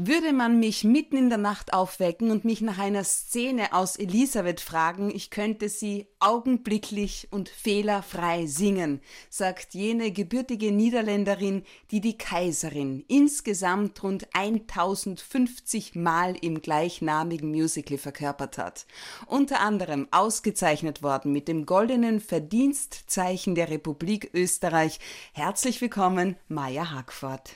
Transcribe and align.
Würde 0.00 0.32
man 0.32 0.60
mich 0.60 0.84
mitten 0.84 1.16
in 1.16 1.28
der 1.28 1.38
Nacht 1.38 1.72
aufwecken 1.72 2.30
und 2.30 2.44
mich 2.44 2.60
nach 2.60 2.78
einer 2.78 3.02
Szene 3.02 3.72
aus 3.72 3.96
Elisabeth 3.96 4.60
fragen, 4.60 5.10
ich 5.12 5.28
könnte 5.28 5.68
sie 5.68 6.06
augenblicklich 6.20 7.26
und 7.32 7.48
fehlerfrei 7.48 8.46
singen, 8.46 9.00
sagt 9.28 9.74
jene 9.74 10.12
gebürtige 10.12 10.70
Niederländerin, 10.70 11.64
die 11.90 12.00
die 12.00 12.16
Kaiserin 12.16 13.04
insgesamt 13.08 14.00
rund 14.04 14.28
1050 14.34 15.96
Mal 15.96 16.36
im 16.40 16.62
gleichnamigen 16.62 17.50
Musical 17.50 17.98
verkörpert 17.98 18.56
hat. 18.56 18.86
Unter 19.26 19.58
anderem 19.58 20.06
ausgezeichnet 20.12 21.02
worden 21.02 21.32
mit 21.32 21.48
dem 21.48 21.66
goldenen 21.66 22.20
Verdienstzeichen 22.20 23.56
der 23.56 23.68
Republik 23.68 24.30
Österreich. 24.32 25.00
Herzlich 25.32 25.80
willkommen, 25.80 26.36
Maya 26.46 26.92
Hackford. 26.92 27.50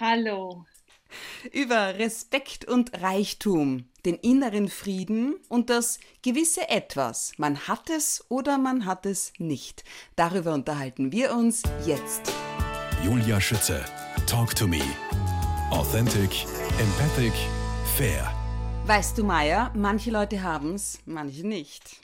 Hallo 0.00 0.64
über 1.52 1.98
Respekt 1.98 2.64
und 2.64 3.00
Reichtum, 3.00 3.84
den 4.04 4.16
inneren 4.16 4.68
Frieden 4.68 5.36
und 5.48 5.70
das 5.70 5.98
gewisse 6.22 6.68
Etwas. 6.68 7.32
Man 7.36 7.68
hat 7.68 7.90
es 7.90 8.24
oder 8.28 8.58
man 8.58 8.86
hat 8.86 9.06
es 9.06 9.32
nicht. 9.38 9.84
Darüber 10.16 10.54
unterhalten 10.54 11.12
wir 11.12 11.34
uns 11.34 11.62
jetzt. 11.86 12.32
Julia 13.04 13.40
Schütze, 13.40 13.84
Talk 14.26 14.54
to 14.54 14.66
Me. 14.66 14.82
Authentic, 15.70 16.46
empathic, 16.78 17.32
fair. 17.96 18.30
Weißt 18.86 19.16
du, 19.16 19.24
Maya, 19.24 19.72
manche 19.74 20.10
Leute 20.10 20.42
haben 20.42 20.74
es, 20.74 20.98
manche 21.06 21.46
nicht. 21.46 21.96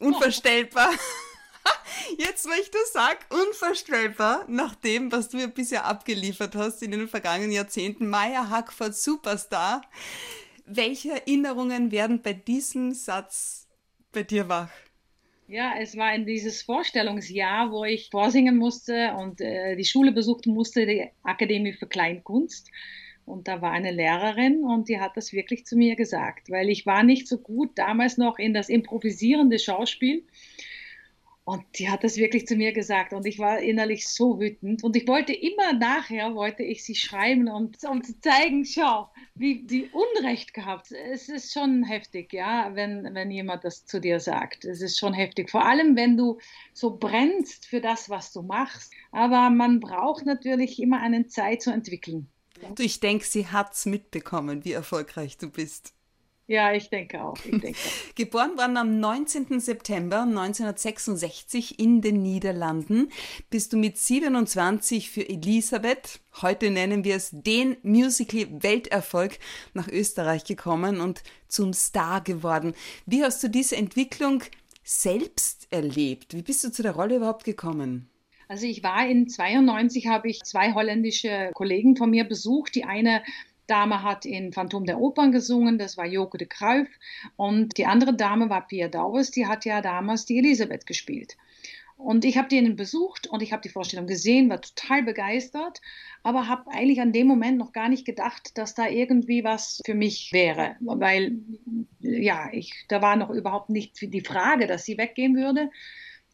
Unvorstellbar. 0.00 0.90
Jetzt, 2.18 2.46
wo 2.46 2.52
ich 2.60 2.70
das 2.70 2.92
sag, 2.92 3.26
unvorstellbar, 3.30 4.44
nach 4.48 4.74
dem, 4.74 5.12
was 5.12 5.28
du 5.28 5.36
mir 5.36 5.48
bisher 5.48 5.84
abgeliefert 5.84 6.54
hast 6.54 6.82
in 6.82 6.90
den 6.90 7.08
vergangenen 7.08 7.52
Jahrzehnten. 7.52 8.08
Maya 8.08 8.50
Hackford, 8.50 8.94
Superstar. 8.94 9.82
Welche 10.66 11.10
Erinnerungen 11.10 11.90
werden 11.90 12.22
bei 12.22 12.32
diesem 12.32 12.92
Satz 12.92 13.68
bei 14.12 14.22
dir 14.22 14.48
wach? 14.48 14.70
Ja, 15.48 15.74
es 15.78 15.96
war 15.96 16.14
in 16.14 16.24
dieses 16.24 16.62
Vorstellungsjahr, 16.62 17.72
wo 17.72 17.84
ich 17.84 18.08
vorsingen 18.10 18.56
musste 18.56 19.12
und 19.18 19.40
äh, 19.40 19.76
die 19.76 19.84
Schule 19.84 20.12
besuchen 20.12 20.54
musste, 20.54 20.86
die 20.86 21.10
Akademie 21.22 21.72
für 21.72 21.86
Kleinkunst. 21.86 22.70
Und 23.24 23.48
da 23.48 23.60
war 23.60 23.72
eine 23.72 23.92
Lehrerin 23.92 24.64
und 24.64 24.88
die 24.88 24.98
hat 24.98 25.16
das 25.16 25.32
wirklich 25.32 25.66
zu 25.66 25.76
mir 25.76 25.94
gesagt, 25.94 26.50
weil 26.50 26.68
ich 26.68 26.86
war 26.86 27.02
nicht 27.02 27.28
so 27.28 27.38
gut 27.38 27.70
damals 27.76 28.18
noch 28.18 28.38
in 28.38 28.54
das 28.54 28.68
improvisierende 28.68 29.58
Schauspiel. 29.58 30.24
Und 31.44 31.64
die 31.76 31.90
hat 31.90 32.04
das 32.04 32.18
wirklich 32.18 32.46
zu 32.46 32.54
mir 32.54 32.72
gesagt 32.72 33.12
und 33.12 33.26
ich 33.26 33.40
war 33.40 33.58
innerlich 33.58 34.06
so 34.06 34.38
wütend 34.38 34.84
und 34.84 34.94
ich 34.94 35.08
wollte 35.08 35.32
immer 35.32 35.72
nachher, 35.72 36.36
wollte 36.36 36.62
ich 36.62 36.84
sie 36.84 36.94
schreiben, 36.94 37.48
um, 37.48 37.72
um 37.88 38.04
zu 38.04 38.20
zeigen, 38.20 38.64
schau, 38.64 39.10
wie 39.34 39.64
die 39.64 39.90
Unrecht 39.90 40.54
gehabt. 40.54 40.92
Es 40.92 41.28
ist 41.28 41.52
schon 41.52 41.82
heftig, 41.82 42.32
ja, 42.32 42.70
wenn, 42.74 43.12
wenn 43.12 43.32
jemand 43.32 43.64
das 43.64 43.86
zu 43.86 44.00
dir 44.00 44.20
sagt. 44.20 44.64
Es 44.64 44.82
ist 44.82 45.00
schon 45.00 45.14
heftig, 45.14 45.50
vor 45.50 45.66
allem 45.66 45.96
wenn 45.96 46.16
du 46.16 46.38
so 46.74 46.96
brennst 46.96 47.66
für 47.66 47.80
das, 47.80 48.08
was 48.08 48.32
du 48.32 48.42
machst. 48.42 48.92
Aber 49.10 49.50
man 49.50 49.80
braucht 49.80 50.24
natürlich 50.24 50.80
immer 50.80 51.00
eine 51.00 51.26
Zeit 51.26 51.60
zu 51.62 51.72
entwickeln. 51.72 52.28
Ich 52.78 53.00
denke, 53.00 53.24
sie 53.24 53.48
hat 53.48 53.72
es 53.72 53.86
mitbekommen, 53.86 54.64
wie 54.64 54.72
erfolgreich 54.72 55.38
du 55.38 55.50
bist. 55.50 55.92
Ja, 56.46 56.72
ich 56.72 56.90
denke 56.90 57.22
auch. 57.22 57.36
Ich 57.44 57.50
denke 57.60 57.78
Geboren 58.14 58.56
worden 58.58 58.76
am 58.76 58.98
19. 58.98 59.60
September 59.60 60.22
1966 60.22 61.78
in 61.78 62.02
den 62.02 62.22
Niederlanden, 62.22 63.10
bist 63.48 63.72
du 63.72 63.76
mit 63.76 63.96
27 63.96 65.10
für 65.10 65.28
Elisabeth, 65.28 66.20
heute 66.42 66.70
nennen 66.70 67.04
wir 67.04 67.16
es 67.16 67.30
den 67.32 67.76
Musical-Welterfolg, 67.82 69.38
nach 69.74 69.88
Österreich 69.88 70.44
gekommen 70.44 71.00
und 71.00 71.22
zum 71.48 71.72
Star 71.72 72.20
geworden. 72.20 72.74
Wie 73.06 73.22
hast 73.22 73.42
du 73.42 73.48
diese 73.48 73.76
Entwicklung 73.76 74.42
selbst 74.82 75.68
erlebt? 75.70 76.34
Wie 76.34 76.42
bist 76.42 76.64
du 76.64 76.72
zu 76.72 76.82
der 76.82 76.92
Rolle 76.92 77.16
überhaupt 77.16 77.44
gekommen? 77.44 78.08
Also 78.48 78.66
ich 78.66 78.82
war 78.82 79.08
in 79.08 79.28
92, 79.28 80.08
habe 80.08 80.28
ich 80.28 80.42
zwei 80.42 80.74
holländische 80.74 81.52
Kollegen 81.54 81.96
von 81.96 82.10
mir 82.10 82.24
besucht. 82.24 82.74
Die 82.74 82.84
eine 82.84 83.22
Dame 83.66 84.02
hat 84.02 84.24
in 84.24 84.52
Phantom 84.52 84.84
der 84.84 85.00
Opern 85.00 85.32
gesungen, 85.32 85.78
das 85.78 85.96
war 85.96 86.06
Joke 86.06 86.38
de 86.38 86.46
Kruif. 86.46 86.88
Und 87.36 87.76
die 87.78 87.86
andere 87.86 88.14
Dame 88.14 88.50
war 88.50 88.66
Pia 88.66 88.88
Dauwes, 88.88 89.30
die 89.30 89.46
hat 89.46 89.64
ja 89.64 89.80
damals 89.80 90.26
die 90.26 90.38
Elisabeth 90.38 90.86
gespielt. 90.86 91.36
Und 92.02 92.24
ich 92.24 92.36
habe 92.36 92.48
den 92.48 92.74
besucht 92.74 93.28
und 93.28 93.42
ich 93.42 93.52
habe 93.52 93.62
die 93.62 93.68
Vorstellung 93.68 94.06
gesehen, 94.06 94.50
war 94.50 94.60
total 94.60 95.04
begeistert, 95.04 95.80
aber 96.24 96.48
habe 96.48 96.70
eigentlich 96.72 97.00
an 97.00 97.12
dem 97.12 97.28
Moment 97.28 97.58
noch 97.58 97.72
gar 97.72 97.88
nicht 97.88 98.04
gedacht, 98.04 98.58
dass 98.58 98.74
da 98.74 98.88
irgendwie 98.88 99.44
was 99.44 99.80
für 99.84 99.94
mich 99.94 100.30
wäre, 100.32 100.74
weil 100.80 101.38
ja, 102.00 102.48
ich, 102.52 102.86
da 102.88 103.02
war 103.02 103.14
noch 103.14 103.30
überhaupt 103.30 103.70
nicht 103.70 104.00
die 104.00 104.20
Frage, 104.20 104.66
dass 104.66 104.84
sie 104.84 104.98
weggehen 104.98 105.36
würde. 105.36 105.70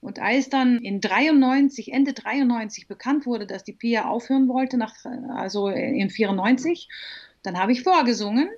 Und 0.00 0.20
als 0.20 0.48
dann 0.48 0.78
in 0.78 1.00
93, 1.00 1.92
Ende 1.92 2.12
93 2.12 2.86
bekannt 2.86 3.26
wurde, 3.26 3.47
dass 3.47 3.64
die 3.64 3.72
Pia 3.72 4.09
aufhören 4.09 4.48
wollte, 4.48 4.78
nach, 4.78 4.94
also 5.28 5.69
in 5.69 6.10
94, 6.10 6.88
dann 7.42 7.59
habe 7.59 7.72
ich 7.72 7.82
vorgesungen 7.82 8.48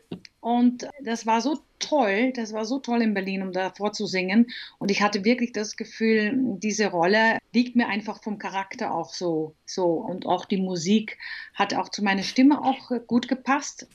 und 0.41 0.89
das 1.03 1.27
war 1.27 1.41
so 1.41 1.61
toll, 1.79 2.33
das 2.35 2.53
war 2.53 2.65
so 2.65 2.79
toll 2.79 3.03
in 3.03 3.15
Berlin, 3.15 3.43
um 3.43 3.53
da 3.53 3.71
vorzusingen. 3.71 4.47
Und 4.79 4.91
ich 4.91 5.03
hatte 5.03 5.25
wirklich 5.25 5.53
das 5.53 5.77
Gefühl, 5.77 6.33
diese 6.59 6.87
Rolle 6.87 7.39
liegt 7.53 7.77
mir 7.77 7.89
einfach 7.89 8.23
vom 8.23 8.39
Charakter 8.39 8.95
auch 8.95 9.13
so, 9.13 9.55
so. 9.67 9.87
Und 9.93 10.27
auch 10.27 10.45
die 10.45 10.57
Musik 10.57 11.19
hat 11.55 11.75
auch 11.75 11.91
zu 11.91 12.03
meiner 12.03 12.23
Stimme 12.23 12.63
auch 12.63 12.91
gut 13.07 13.29
gepasst. 13.29 13.87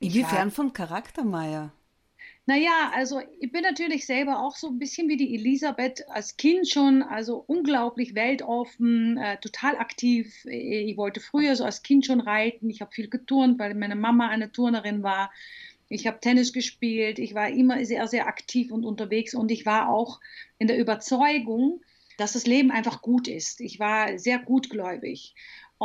Inwiefern 0.00 0.50
vom 0.50 0.72
Charakter, 0.72 1.24
Maya? 1.24 1.72
Naja, 2.46 2.92
also 2.94 3.22
ich 3.40 3.50
bin 3.52 3.62
natürlich 3.62 4.04
selber 4.04 4.40
auch 4.40 4.54
so 4.56 4.68
ein 4.68 4.78
bisschen 4.78 5.08
wie 5.08 5.16
die 5.16 5.34
Elisabeth 5.34 6.06
als 6.10 6.36
Kind 6.36 6.68
schon, 6.68 7.02
also 7.02 7.42
unglaublich 7.46 8.14
weltoffen, 8.14 9.16
äh, 9.16 9.38
total 9.40 9.78
aktiv. 9.78 10.44
Ich 10.44 10.96
wollte 10.98 11.20
früher 11.20 11.56
so 11.56 11.64
als 11.64 11.82
Kind 11.82 12.04
schon 12.04 12.20
reiten. 12.20 12.68
Ich 12.68 12.82
habe 12.82 12.92
viel 12.92 13.08
geturnt, 13.08 13.58
weil 13.58 13.74
meine 13.74 13.96
Mama 13.96 14.28
eine 14.28 14.52
Turnerin 14.52 15.02
war. 15.02 15.32
Ich 15.88 16.06
habe 16.06 16.20
Tennis 16.20 16.52
gespielt. 16.52 17.18
Ich 17.18 17.34
war 17.34 17.48
immer 17.48 17.82
sehr, 17.86 18.06
sehr 18.08 18.26
aktiv 18.26 18.70
und 18.72 18.84
unterwegs 18.84 19.34
und 19.34 19.50
ich 19.50 19.64
war 19.64 19.88
auch 19.88 20.20
in 20.58 20.66
der 20.66 20.78
Überzeugung, 20.78 21.80
dass 22.18 22.34
das 22.34 22.46
Leben 22.46 22.70
einfach 22.70 23.00
gut 23.00 23.26
ist. 23.26 23.62
Ich 23.62 23.80
war 23.80 24.18
sehr 24.18 24.38
gutgläubig 24.38 25.34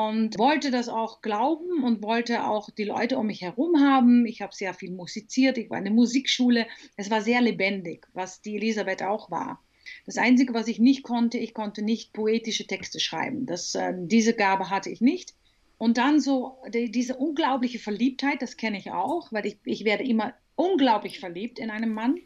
und 0.07 0.39
wollte 0.39 0.71
das 0.71 0.87
auch 0.87 1.21
glauben 1.21 1.83
und 1.83 2.01
wollte 2.01 2.45
auch 2.45 2.69
die 2.69 2.85
Leute 2.85 3.17
um 3.17 3.27
mich 3.27 3.41
herum 3.41 3.81
haben. 3.81 4.25
Ich 4.25 4.41
habe 4.41 4.55
sehr 4.55 4.73
viel 4.73 4.91
musiziert, 4.91 5.57
ich 5.57 5.69
war 5.69 5.77
in 5.77 5.83
der 5.83 5.93
Musikschule. 5.93 6.67
Es 6.95 7.09
war 7.09 7.21
sehr 7.21 7.41
lebendig, 7.41 8.07
was 8.13 8.41
die 8.41 8.55
Elisabeth 8.55 9.03
auch 9.03 9.29
war. 9.29 9.61
Das 10.05 10.17
Einzige, 10.17 10.53
was 10.53 10.69
ich 10.69 10.79
nicht 10.79 11.03
konnte, 11.03 11.37
ich 11.37 11.53
konnte 11.53 11.81
nicht 11.81 12.13
poetische 12.13 12.65
Texte 12.65 13.01
schreiben. 13.01 13.45
Das, 13.45 13.75
äh, 13.75 13.93
diese 13.97 14.33
Gabe 14.33 14.69
hatte 14.69 14.89
ich 14.89 15.01
nicht. 15.01 15.33
Und 15.77 15.97
dann 15.97 16.21
so 16.21 16.61
die, 16.69 16.91
diese 16.91 17.17
unglaubliche 17.17 17.79
Verliebtheit, 17.79 18.41
das 18.41 18.55
kenne 18.55 18.77
ich 18.77 18.91
auch, 18.91 19.33
weil 19.33 19.45
ich, 19.45 19.57
ich 19.65 19.83
werde 19.83 20.05
immer 20.05 20.33
unglaublich 20.55 21.19
verliebt 21.19 21.59
in 21.59 21.71
einen 21.71 21.93
Mann. 21.93 22.19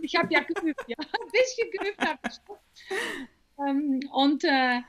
Ich 0.00 0.16
habe 0.16 0.32
ja 0.32 0.40
geübt, 0.40 0.84
ja, 0.86 0.96
ein 0.98 1.30
bisschen 1.30 1.70
geübt 1.70 2.00
habe 2.00 2.18
ich. 2.28 2.38
Ähm, 3.58 4.00
und 4.10 4.44
äh, 4.44 4.80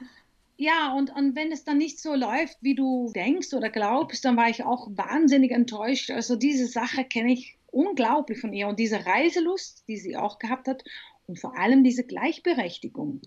ja, 0.58 0.94
und, 0.94 1.14
und 1.16 1.36
wenn 1.36 1.52
es 1.52 1.64
dann 1.64 1.78
nicht 1.78 2.00
so 2.00 2.16
läuft, 2.16 2.58
wie 2.62 2.76
du 2.76 3.12
denkst 3.14 3.54
oder 3.54 3.70
glaubst, 3.70 4.24
dann 4.24 4.38
war 4.38 4.50
ich 4.50 4.64
auch 4.64 4.88
wahnsinnig 4.92 5.52
enttäuscht. 5.52 6.12
Also 6.12 6.36
diese 6.36 6.68
Sache 6.68 7.04
kenne 7.04 7.34
ich 7.34 7.58
unglaublich 7.68 8.40
von 8.40 8.54
ihr 8.54 8.68
und 8.68 8.80
diese 8.80 9.06
Reiselust, 9.06 9.84
die 9.88 9.98
sie 9.98 10.16
auch 10.16 10.40
gehabt 10.40 10.68
hat 10.68 10.84
und 11.28 11.40
vor 11.40 11.58
allem 11.58 11.84
diese 11.84 12.06
Gleichberechtigung. 12.06 13.22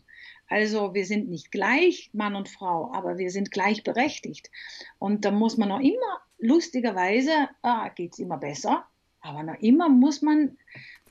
Also 0.48 0.94
wir 0.94 1.04
sind 1.04 1.28
nicht 1.28 1.52
gleich, 1.52 2.10
Mann 2.14 2.34
und 2.34 2.48
Frau, 2.48 2.90
aber 2.94 3.18
wir 3.18 3.30
sind 3.30 3.50
gleichberechtigt. 3.50 4.50
Und 4.98 5.26
da 5.26 5.30
muss 5.30 5.58
man 5.58 5.68
noch 5.68 5.80
immer, 5.80 6.22
lustigerweise, 6.38 7.50
ah, 7.60 7.88
geht 7.90 8.14
es 8.14 8.18
immer 8.18 8.38
besser, 8.38 8.86
aber 9.20 9.42
noch 9.42 9.60
immer 9.60 9.90
muss 9.90 10.22
man, 10.22 10.56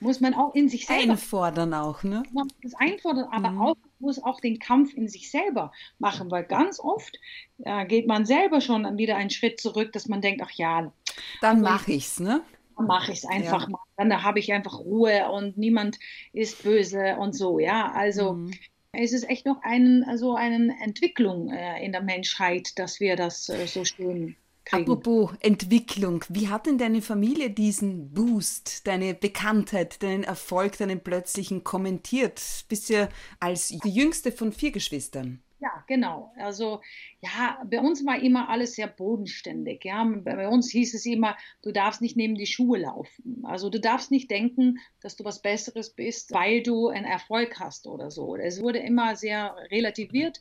muss 0.00 0.20
man 0.20 0.34
auch 0.34 0.54
in 0.54 0.68
sich 0.68 0.86
selber. 0.86 1.12
Einfordern 1.12 1.74
auch, 1.74 2.02
ne? 2.02 2.22
Das 2.62 2.74
einfordern, 2.74 3.28
aber 3.30 3.50
mhm. 3.50 3.60
auch 3.60 3.76
muss 3.98 4.22
auch 4.22 4.40
den 4.40 4.58
Kampf 4.58 4.94
in 4.94 5.08
sich 5.08 5.30
selber 5.30 5.72
machen, 5.98 6.30
weil 6.30 6.44
ganz 6.44 6.80
oft 6.80 7.18
äh, 7.64 7.86
geht 7.86 8.06
man 8.06 8.26
selber 8.26 8.60
schon 8.60 8.96
wieder 8.98 9.16
einen 9.16 9.30
Schritt 9.30 9.60
zurück, 9.60 9.92
dass 9.92 10.08
man 10.08 10.20
denkt, 10.20 10.40
ach 10.44 10.52
ja, 10.52 10.92
dann 11.40 11.56
also 11.56 11.62
mache 11.62 11.92
ich's, 11.92 12.20
ne? 12.20 12.42
Dann 12.76 12.86
mache 12.86 13.12
ich 13.12 13.18
es 13.18 13.24
einfach 13.24 13.62
ja. 13.62 13.68
mal. 13.70 13.80
Dann 13.96 14.22
habe 14.22 14.38
ich 14.38 14.52
einfach 14.52 14.78
Ruhe 14.78 15.30
und 15.30 15.58
niemand 15.58 15.98
ist 16.32 16.62
böse 16.62 17.16
und 17.16 17.34
so, 17.34 17.58
ja. 17.58 17.90
Also 17.92 18.34
mhm. 18.34 18.52
es 18.92 19.12
ist 19.12 19.28
echt 19.28 19.46
noch 19.46 19.60
ein, 19.62 20.04
also 20.06 20.34
eine 20.34 20.76
Entwicklung 20.82 21.50
äh, 21.50 21.84
in 21.84 21.92
der 21.92 22.02
Menschheit, 22.02 22.78
dass 22.78 23.00
wir 23.00 23.16
das 23.16 23.48
äh, 23.48 23.66
so 23.66 23.84
schön 23.84 24.36
kriegen. 24.68 24.82
Apropos 24.82 25.30
Entwicklung, 25.40 26.24
wie 26.28 26.48
hat 26.48 26.66
denn 26.66 26.78
deine 26.78 27.02
Familie 27.02 27.50
diesen 27.50 28.12
Boost, 28.12 28.86
deine 28.86 29.14
Bekanntheit, 29.14 30.02
deinen 30.02 30.24
Erfolg, 30.24 30.78
deinen 30.78 31.00
plötzlichen 31.00 31.64
kommentiert? 31.64 32.40
Bist 32.68 32.88
ja 32.88 33.08
als 33.40 33.68
die 33.68 33.90
jüngste 33.90 34.32
von 34.32 34.52
vier 34.52 34.72
Geschwistern. 34.72 35.40
Ja, 35.60 35.82
genau. 35.88 36.32
Also 36.36 36.80
ja, 37.20 37.60
bei 37.68 37.80
uns 37.80 38.06
war 38.06 38.22
immer 38.22 38.48
alles 38.48 38.74
sehr 38.74 38.86
bodenständig. 38.86 39.84
Ja, 39.84 40.04
bei 40.04 40.46
uns 40.46 40.70
hieß 40.70 40.94
es 40.94 41.04
immer, 41.04 41.36
du 41.62 41.72
darfst 41.72 42.00
nicht 42.00 42.16
neben 42.16 42.36
die 42.36 42.46
Schuhe 42.46 42.78
laufen. 42.78 43.40
Also 43.42 43.68
du 43.68 43.80
darfst 43.80 44.12
nicht 44.12 44.30
denken, 44.30 44.78
dass 45.00 45.16
du 45.16 45.24
was 45.24 45.42
Besseres 45.42 45.90
bist, 45.90 46.32
weil 46.32 46.62
du 46.62 46.88
einen 46.88 47.06
Erfolg 47.06 47.58
hast 47.58 47.88
oder 47.88 48.12
so. 48.12 48.36
Es 48.36 48.62
wurde 48.62 48.78
immer 48.78 49.16
sehr 49.16 49.56
relativiert, 49.72 50.40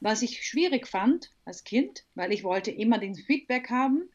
was 0.00 0.22
ich 0.22 0.46
schwierig 0.46 0.86
fand 0.86 1.32
als 1.44 1.64
Kind, 1.64 2.04
weil 2.14 2.32
ich 2.32 2.44
wollte 2.44 2.70
immer 2.70 2.98
den 2.98 3.14
Feedback 3.14 3.70
haben. 3.70 4.08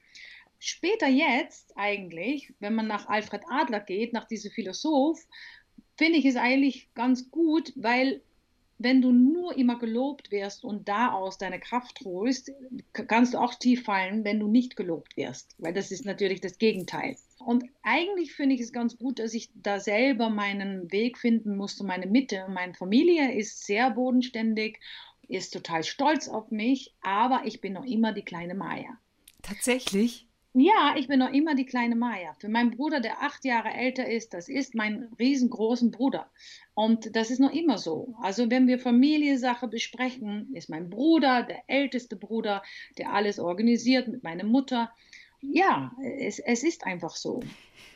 Später 0.60 1.08
jetzt 1.08 1.74
eigentlich, 1.76 2.54
wenn 2.60 2.76
man 2.76 2.88
nach 2.88 3.08
Alfred 3.08 3.44
Adler 3.50 3.80
geht, 3.80 4.14
nach 4.14 4.26
diesem 4.26 4.52
Philosoph, 4.52 5.20
finde 5.98 6.20
ich 6.20 6.26
es 6.26 6.36
eigentlich 6.36 6.90
ganz 6.94 7.32
gut, 7.32 7.74
weil 7.76 8.22
wenn 8.84 9.02
du 9.02 9.12
nur 9.12 9.56
immer 9.58 9.78
gelobt 9.78 10.32
wirst 10.32 10.64
und 10.64 10.88
da 10.88 11.12
aus 11.12 11.38
deine 11.38 11.60
Kraft 11.60 12.02
holst, 12.04 12.52
kannst 12.94 13.34
du 13.34 13.38
auch 13.38 13.54
tief 13.54 13.84
fallen, 13.84 14.24
wenn 14.24 14.40
du 14.40 14.48
nicht 14.48 14.76
gelobt 14.76 15.18
wirst, 15.18 15.56
weil 15.60 15.74
das 15.74 15.92
ist 15.92 16.06
natürlich 16.06 16.42
das 16.42 16.58
Gegenteil. 16.58 17.16
Und 17.40 17.66
eigentlich 17.84 18.34
finde 18.34 18.56
ich 18.56 18.62
es 18.62 18.74
ganz 18.74 18.98
gut, 18.98 19.20
dass 19.20 19.34
ich 19.34 19.50
da 19.56 19.80
selber 19.80 20.30
meinen 20.30 20.92
Weg 20.92 21.18
finden 21.18 21.56
musste, 21.58 21.84
meine 21.84 22.08
Mitte. 22.08 22.48
Meine 22.50 22.74
Familie 22.74 23.34
ist 23.34 23.66
sehr 23.66 23.92
bodenständig, 23.92 24.80
ist 25.32 25.52
total 25.52 25.84
stolz 25.84 26.28
auf 26.28 26.52
mich, 26.52 26.94
aber 27.02 27.42
ich 27.46 27.62
bin 27.62 27.74
noch 27.74 27.86
immer 27.86 28.14
die 28.14 28.24
kleine 28.24 28.56
Maya. 28.56 28.98
Tatsächlich? 29.42 30.28
Ja, 30.54 30.96
ich 30.98 31.08
bin 31.08 31.20
noch 31.20 31.32
immer 31.32 31.56
die 31.56 31.66
kleine 31.66 31.96
Maya. 31.96 32.34
Für 32.40 32.50
meinen 32.50 32.72
Bruder, 32.72 33.00
der 33.00 33.22
acht 33.22 33.46
Jahre 33.46 33.70
älter 33.70 34.10
ist, 34.10 34.34
das 34.34 34.50
ist 34.50 34.76
mein 34.76 35.08
riesengroßen 35.18 35.92
Bruder. 35.92 36.30
Und 36.74 37.16
das 37.16 37.32
ist 37.32 37.40
noch 37.40 37.54
immer 37.54 37.78
so. 37.78 38.16
Also 38.22 38.50
wenn 38.52 38.68
wir 38.68 38.78
Familiensache 38.78 39.70
besprechen, 39.70 40.54
ist 40.54 40.70
mein 40.70 40.90
Bruder, 40.90 41.44
der 41.44 41.64
älteste 41.68 42.18
Bruder, 42.18 42.64
der 42.98 43.14
alles 43.14 43.40
organisiert 43.40 44.10
mit 44.10 44.24
meiner 44.24 44.44
Mutter. 44.44 44.92
Ja, 45.42 45.92
es, 46.20 46.40
es 46.40 46.64
ist 46.64 46.86
einfach 46.86 47.16
so. 47.16 47.42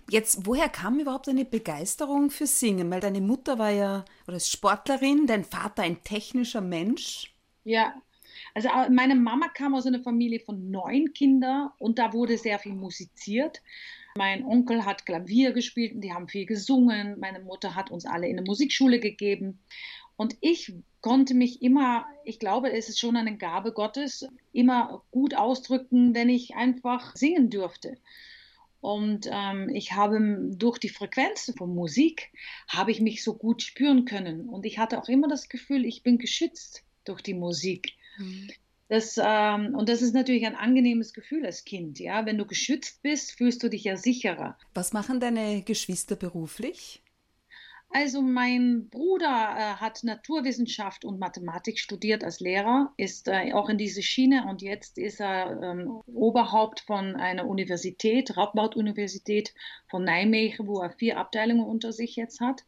Jetzt, 0.09 0.45
woher 0.45 0.69
kam 0.69 1.00
überhaupt 1.00 1.30
eine 1.30 1.45
Begeisterung 1.45 2.30
für 2.30 2.47
Singen? 2.47 2.89
Weil 2.92 3.00
deine 3.00 3.21
Mutter 3.21 3.57
war 3.57 3.71
ja 3.71 4.06
oder 4.27 4.38
ist 4.38 4.51
Sportlerin, 4.51 5.27
dein 5.27 5.44
Vater 5.44 5.83
ein 5.83 6.03
technischer 6.03 6.62
Mensch. 6.62 7.33
Ja, 7.63 7.95
also 8.53 8.69
äh, 8.69 8.89
meine 8.89 9.15
Mama 9.15 9.47
kam 9.50 9.75
aus 9.75 9.86
einer 9.86 10.01
Familie 10.01 10.39
von 10.39 10.69
neun 10.69 11.13
Kindern 11.13 11.69
und 11.80 12.00
da 12.00 12.13
wurde 12.13 12.38
sehr 12.38 12.59
viel 12.59 12.74
musiziert. 12.74 13.62
Mein 14.18 14.45
Onkel 14.45 14.86
hat 14.86 15.06
Klavier 15.06 15.51
gespielt 15.51 15.94
und 15.94 16.01
die 16.01 16.13
haben 16.13 16.30
viel 16.30 16.45
gesungen. 16.45 17.19
Meine 17.19 17.41
Mutter 17.41 17.75
hat 17.75 17.91
uns 17.91 18.06
alle 18.06 18.27
in 18.27 18.38
eine 18.38 18.48
Musikschule 18.48 19.00
gegeben. 19.00 19.59
Und 20.17 20.35
ich 20.41 20.73
konnte 21.01 21.33
mich 21.33 21.62
immer, 21.62 22.06
ich 22.23 22.39
glaube, 22.39 22.71
es 22.71 22.89
ist 22.89 23.00
schon 23.00 23.15
eine 23.15 23.38
Gabe 23.38 23.73
Gottes, 23.73 24.27
immer 24.53 25.03
gut 25.12 25.35
ausdrücken, 25.35 26.15
wenn 26.15 26.29
ich 26.29 26.56
einfach 26.56 27.15
singen 27.15 27.50
dürfte. 27.50 27.97
Und 28.81 29.27
ähm, 29.31 29.69
ich 29.69 29.94
habe 29.94 30.51
durch 30.56 30.77
die 30.77 30.89
Frequenz 30.89 31.51
von 31.57 31.73
Musik, 31.73 32.31
habe 32.67 32.91
ich 32.91 33.01
mich 33.01 33.23
so 33.23 33.33
gut 33.33 33.63
spüren 33.63 34.06
können. 34.06 34.47
Und 34.47 34.65
ich 34.65 34.77
hatte 34.77 35.00
auch 35.00 35.09
immer 35.09 35.27
das 35.27 35.50
Gefühl, 35.50 35.85
ich 35.85 36.03
bin 36.03 36.17
geschützt 36.17 36.83
durch 37.03 37.21
die 37.21 37.33
Musik. 37.33 37.94
Mhm. 38.17 38.51
Das, 38.88 39.19
ähm, 39.19 39.73
und 39.73 39.89
das 39.89 40.03
ist 40.03 40.13
natürlich 40.13 40.45
ein 40.45 40.56
angenehmes 40.56 41.13
Gefühl 41.13 41.45
als 41.45 41.65
Kind. 41.65 42.00
Ja? 42.00 42.25
Wenn 42.27 42.38
du 42.38 42.45
geschützt 42.45 43.01
bist, 43.01 43.31
fühlst 43.31 43.63
du 43.63 43.69
dich 43.69 43.83
ja 43.83 43.97
sicherer. 43.97 44.57
Was 44.75 44.94
machen 44.94 45.19
deine 45.19 45.63
Geschwister 45.63 46.15
beruflich? 46.15 47.01
Also 47.97 48.21
mein 48.21 48.89
Bruder 48.89 49.56
äh, 49.57 49.75
hat 49.80 50.03
Naturwissenschaft 50.03 51.06
und 51.06 51.18
Mathematik 51.18 51.80
studiert 51.80 52.25
als 52.25 52.42
Lehrer, 52.42 52.92
ist 52.97 53.30
äh, 53.30 53.53
auch 53.53 53.69
in 53.69 53.77
diese 53.77 54.03
Schiene 54.03 54.47
und 54.50 54.62
jetzt 54.62 54.97
ist 54.97 55.21
er 55.21 55.62
ähm, 55.63 56.01
Oberhaupt 56.06 56.81
von 56.81 57.15
einer 57.15 57.47
Universität, 57.47 58.36
Radboud-Universität 58.36 59.53
von 59.88 60.03
Nijmegen, 60.03 60.68
wo 60.68 60.81
er 60.81 60.89
vier 60.89 61.18
Abteilungen 61.18 61.65
unter 61.65 61.94
sich 61.94 62.18
jetzt 62.18 62.42
hat. 62.42 62.65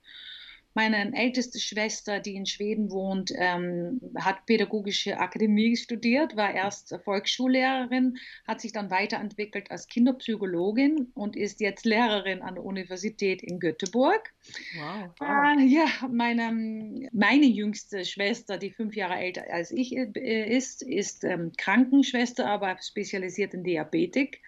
Meine 0.77 1.11
älteste 1.17 1.59
Schwester, 1.59 2.19
die 2.19 2.35
in 2.35 2.45
Schweden 2.45 2.91
wohnt, 2.91 3.33
ähm, 3.35 3.99
hat 4.15 4.45
pädagogische 4.45 5.17
Akademie 5.17 5.75
studiert, 5.75 6.35
war 6.35 6.53
erst 6.53 6.95
Volksschullehrerin, 7.03 8.19
hat 8.47 8.61
sich 8.61 8.73
dann 8.73 8.91
weiterentwickelt 8.91 9.71
als 9.71 9.87
Kinderpsychologin 9.87 11.07
und 11.15 11.35
ist 11.35 11.61
jetzt 11.61 11.83
Lehrerin 11.83 12.43
an 12.43 12.53
der 12.53 12.63
Universität 12.63 13.41
in 13.41 13.59
Göteborg. 13.59 14.31
Wow. 14.75 15.09
wow. 15.17 15.57
Äh, 15.57 15.65
ja, 15.65 15.87
meine, 16.11 17.09
meine 17.11 17.45
jüngste 17.45 18.05
Schwester, 18.05 18.59
die 18.59 18.69
fünf 18.69 18.95
Jahre 18.95 19.15
älter 19.15 19.45
als 19.51 19.71
ich 19.71 19.97
äh, 19.97 20.55
ist, 20.55 20.83
ist 20.83 21.23
ähm, 21.23 21.53
Krankenschwester, 21.57 22.45
aber 22.45 22.77
spezialisiert 22.83 23.55
in 23.55 23.63
Diabetik 23.63 24.43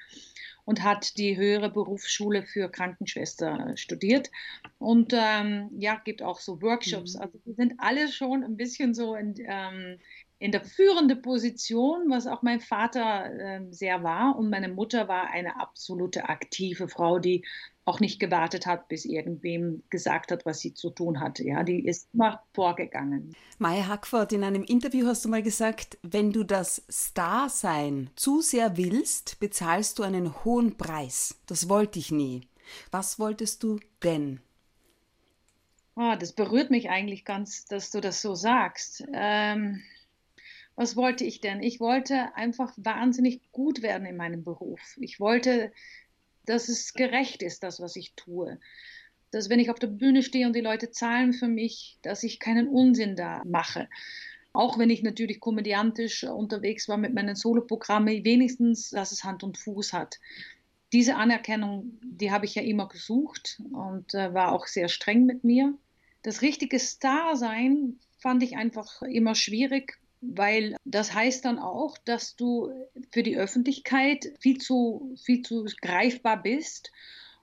und 0.70 0.84
hat 0.84 1.18
die 1.18 1.36
höhere 1.36 1.72
Berufsschule 1.72 2.44
für 2.44 2.70
Krankenschwester 2.70 3.76
studiert 3.76 4.30
und 4.78 5.14
ähm, 5.18 5.72
ja, 5.80 6.00
gibt 6.06 6.22
auch 6.22 6.40
so 6.40 6.62
Workshops. 6.62 7.16
Mhm. 7.16 7.22
Also 7.22 7.40
wir 7.44 7.56
sind 7.56 7.74
alle 7.80 8.08
schon 8.08 8.44
ein 8.44 8.56
bisschen 8.56 8.94
so 8.94 9.16
in, 9.16 9.34
ähm, 9.40 9.98
in 10.40 10.54
der 10.54 10.64
führenden 10.64 11.22
Position, 11.22 12.10
was 12.10 12.26
auch 12.26 12.42
mein 12.42 12.62
Vater 12.62 13.26
äh, 13.26 13.62
sehr 13.72 14.04
war. 14.04 14.38
Und 14.38 14.50
meine 14.50 14.70
Mutter 14.70 15.10
war 15.10 15.30
eine 15.30 15.60
absolute 15.60 16.30
aktive 16.30 16.88
Frau, 16.88 17.20
die 17.20 17.46
auch 17.84 18.00
nicht 18.00 18.20
gewartet 18.20 18.66
hat, 18.66 18.88
bis 18.88 19.04
irgendwem 19.04 19.84
gesagt 19.90 20.32
hat, 20.32 20.46
was 20.46 20.60
sie 20.60 20.74
zu 20.74 20.92
tun 20.92 21.20
hatte. 21.20 21.44
Ja, 21.44 21.64
die 21.64 21.86
ist 21.86 22.08
immer 22.14 22.44
vorgegangen. 22.54 23.36
Maya 23.58 23.88
Hackford, 23.88 24.32
in 24.32 24.44
einem 24.44 24.64
Interview 24.64 25.08
hast 25.08 25.26
du 25.26 25.30
mal 25.30 25.44
gesagt, 25.44 25.98
wenn 26.04 26.32
du 26.32 26.44
das 26.44 26.84
Star-Sein 26.90 28.10
zu 28.16 28.42
sehr 28.42 28.78
willst, 28.78 29.40
bezahlst 29.40 30.00
du 30.00 30.04
einen 30.04 30.46
hohen 30.46 30.78
Preis. 30.78 31.42
Das 31.48 31.68
wollte 31.68 32.00
ich 32.00 32.12
nie. 32.12 32.48
Was 32.92 33.20
wolltest 33.20 33.64
du 33.64 33.80
denn? 34.04 34.40
Oh, 35.96 36.16
das 36.18 36.32
berührt 36.32 36.72
mich 36.72 36.90
eigentlich 36.90 37.26
ganz, 37.26 37.66
dass 37.66 37.92
du 37.92 38.00
das 38.00 38.22
so 38.22 38.36
sagst. 38.36 39.04
Ähm, 39.12 39.82
was 40.80 40.96
wollte 40.96 41.26
ich 41.26 41.42
denn? 41.42 41.62
Ich 41.62 41.80
wollte 41.80 42.36
einfach 42.36 42.74
wahnsinnig 42.78 43.42
gut 43.52 43.82
werden 43.82 44.08
in 44.08 44.16
meinem 44.16 44.44
Beruf. 44.44 44.98
Ich 45.00 45.20
wollte 45.20 45.72
dass 46.50 46.68
es 46.68 46.94
gerecht 46.94 47.44
ist, 47.44 47.64
das, 47.64 47.80
was 47.80 47.96
ich 47.96 48.14
tue. 48.16 48.60
Dass 49.32 49.50
wenn 49.50 49.60
ich 49.60 49.70
auf 49.70 49.78
der 49.78 49.88
Bühne 49.88 50.24
stehe 50.24 50.48
und 50.48 50.56
die 50.56 50.62
Leute 50.62 50.90
zahlen 50.90 51.34
für 51.34 51.48
mich, 51.48 52.00
dass 52.02 52.24
ich 52.24 52.40
keinen 52.40 52.68
Unsinn 52.68 53.16
da 53.16 53.44
mache. 53.46 53.88
Auch 54.52 54.80
wenn 54.80 54.90
ich 54.90 55.04
natürlich 55.04 55.40
komödiantisch 55.40 56.24
unterwegs 56.24 56.90
war 56.90 56.98
mit 56.98 57.14
meinen 57.14 57.36
Soloprogrammen, 57.36 58.26
wenigstens, 58.26 58.90
dass 58.90 59.12
es 59.12 59.24
Hand 59.24 59.44
und 59.44 59.60
Fuß 59.60 59.94
hat. 59.94 60.20
Diese 60.92 61.18
Anerkennung, 61.18 62.00
die 62.02 62.32
habe 62.32 62.46
ich 62.46 62.56
ja 62.56 62.64
immer 62.64 62.88
gesucht 62.88 63.62
und 63.72 64.16
äh, 64.16 64.34
war 64.34 64.54
auch 64.54 64.66
sehr 64.66 64.90
streng 64.90 65.28
mit 65.28 65.44
mir. 65.44 65.76
Das 66.24 66.42
richtige 66.42 66.80
Star-Sein 66.80 68.00
fand 68.18 68.42
ich 68.42 68.58
einfach 68.58 69.04
immer 69.04 69.36
schwierig, 69.36 70.00
weil 70.22 70.76
das 70.86 71.14
heißt 71.14 71.46
dann 71.46 71.60
auch, 71.60 71.98
dass 71.98 72.36
du 72.36 72.72
für 73.12 73.24
die 73.24 73.38
Öffentlichkeit 73.38 74.34
viel 74.40 74.58
zu, 74.58 75.16
viel 75.24 75.42
zu 75.42 75.66
greifbar 75.82 76.42
bist. 76.42 76.92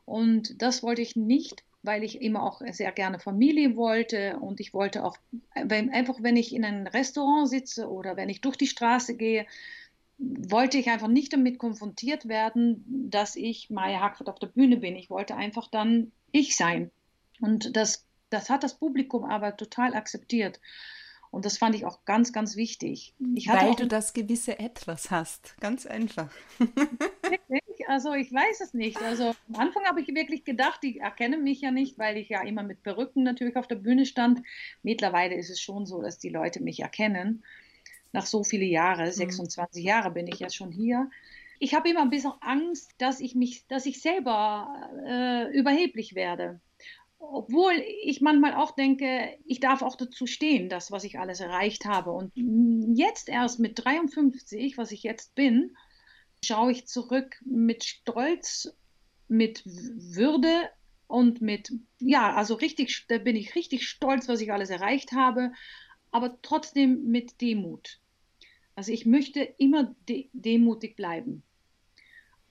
Und 0.04 0.60
das 0.60 0.82
wollte 0.82 1.02
ich 1.02 1.16
nicht, 1.16 1.64
weil 1.82 2.04
ich 2.04 2.20
immer 2.20 2.42
auch 2.42 2.60
sehr 2.72 2.92
gerne 2.92 3.18
Familie 3.18 3.76
wollte 3.76 4.38
und 4.40 4.60
ich 4.60 4.74
wollte 4.74 5.04
auch, 5.04 5.16
wenn, 5.54 5.90
einfach 5.90 6.16
wenn 6.20 6.36
ich 6.36 6.54
in 6.54 6.64
einem 6.64 6.86
Restaurant 6.86 7.48
sitze 7.48 7.88
oder 7.88 8.16
wenn 8.16 8.28
ich 8.28 8.40
durch 8.40 8.56
die 8.56 8.66
Straße 8.66 9.16
gehe, 9.16 9.46
wollte 10.18 10.78
ich 10.78 10.88
einfach 10.88 11.08
nicht 11.08 11.32
damit 11.32 11.58
konfrontiert 11.58 12.28
werden, 12.28 13.08
dass 13.10 13.36
ich 13.36 13.70
Maya 13.70 14.00
Hackford 14.00 14.28
auf 14.28 14.38
der 14.38 14.46
Bühne 14.48 14.78
bin. 14.78 14.96
Ich 14.96 15.10
wollte 15.10 15.36
einfach 15.36 15.68
dann 15.68 16.12
ich 16.32 16.56
sein. 16.56 16.90
Und 17.40 17.76
das, 17.76 18.04
das 18.30 18.48
hat 18.48 18.64
das 18.64 18.78
Publikum 18.78 19.24
aber 19.24 19.56
total 19.56 19.94
akzeptiert. 19.94 20.60
Und 21.30 21.44
das 21.44 21.58
fand 21.58 21.74
ich 21.74 21.84
auch 21.84 22.04
ganz, 22.04 22.32
ganz 22.32 22.56
wichtig. 22.56 23.14
Weil 23.18 23.74
du 23.74 23.86
das 23.86 24.12
gewisse 24.12 24.58
Etwas 24.58 25.10
hast. 25.10 25.56
Ganz 25.60 25.86
einfach. 25.86 26.30
also 27.88 28.14
ich 28.14 28.32
weiß 28.32 28.60
es 28.60 28.74
nicht. 28.74 29.00
Also 29.02 29.34
am 29.48 29.56
Anfang 29.56 29.84
habe 29.84 30.00
ich 30.00 30.08
wirklich 30.08 30.44
gedacht, 30.44 30.82
die 30.82 30.98
erkennen 30.98 31.42
mich 31.42 31.60
ja 31.60 31.70
nicht, 31.70 31.98
weil 31.98 32.16
ich 32.16 32.28
ja 32.28 32.42
immer 32.42 32.62
mit 32.62 32.82
Perücken 32.82 33.22
natürlich 33.22 33.56
auf 33.56 33.66
der 33.66 33.76
Bühne 33.76 34.06
stand. 34.06 34.42
Mittlerweile 34.82 35.34
ist 35.34 35.50
es 35.50 35.60
schon 35.60 35.86
so, 35.86 36.02
dass 36.02 36.18
die 36.18 36.30
Leute 36.30 36.62
mich 36.62 36.80
erkennen. 36.80 37.44
Nach 38.12 38.26
so 38.26 38.44
vielen 38.44 38.68
Jahren, 38.68 39.10
26 39.10 39.82
mhm. 39.82 39.88
Jahre 39.88 40.10
bin 40.10 40.26
ich 40.26 40.38
ja 40.38 40.50
schon 40.50 40.72
hier. 40.72 41.10
Ich 41.58 41.74
habe 41.74 41.88
immer 41.88 42.02
ein 42.02 42.10
bisschen 42.10 42.32
Angst, 42.40 42.94
dass 42.98 43.20
ich 43.20 43.34
mich, 43.34 43.66
dass 43.66 43.86
ich 43.86 44.00
selber 44.00 44.90
äh, 45.06 45.50
überheblich 45.58 46.14
werde 46.14 46.60
obwohl 47.18 47.72
ich 48.02 48.20
manchmal 48.20 48.54
auch 48.54 48.72
denke, 48.74 49.38
ich 49.44 49.60
darf 49.60 49.82
auch 49.82 49.96
dazu 49.96 50.26
stehen, 50.26 50.68
das, 50.68 50.90
was 50.90 51.04
ich 51.04 51.18
alles 51.18 51.40
erreicht 51.40 51.84
habe. 51.84 52.12
Und 52.12 52.32
jetzt 52.34 53.28
erst 53.28 53.58
mit 53.58 53.84
53, 53.84 54.76
was 54.78 54.92
ich 54.92 55.02
jetzt 55.02 55.34
bin, 55.34 55.76
schaue 56.44 56.72
ich 56.72 56.86
zurück 56.86 57.36
mit 57.44 57.84
Stolz, 57.84 58.76
mit 59.28 59.62
Würde 59.64 60.70
und 61.06 61.40
mit, 61.40 61.72
ja, 61.98 62.34
also 62.34 62.54
richtig, 62.54 63.06
da 63.08 63.18
bin 63.18 63.36
ich 63.36 63.54
richtig 63.54 63.88
stolz, 63.88 64.28
was 64.28 64.40
ich 64.40 64.52
alles 64.52 64.70
erreicht 64.70 65.12
habe. 65.12 65.52
aber 66.10 66.40
trotzdem 66.40 67.04
mit 67.10 67.40
Demut. 67.42 68.00
Also 68.74 68.92
ich 68.92 69.04
möchte 69.06 69.40
immer 69.58 69.94
de 70.08 70.28
demutig 70.32 70.96
bleiben. 70.96 71.42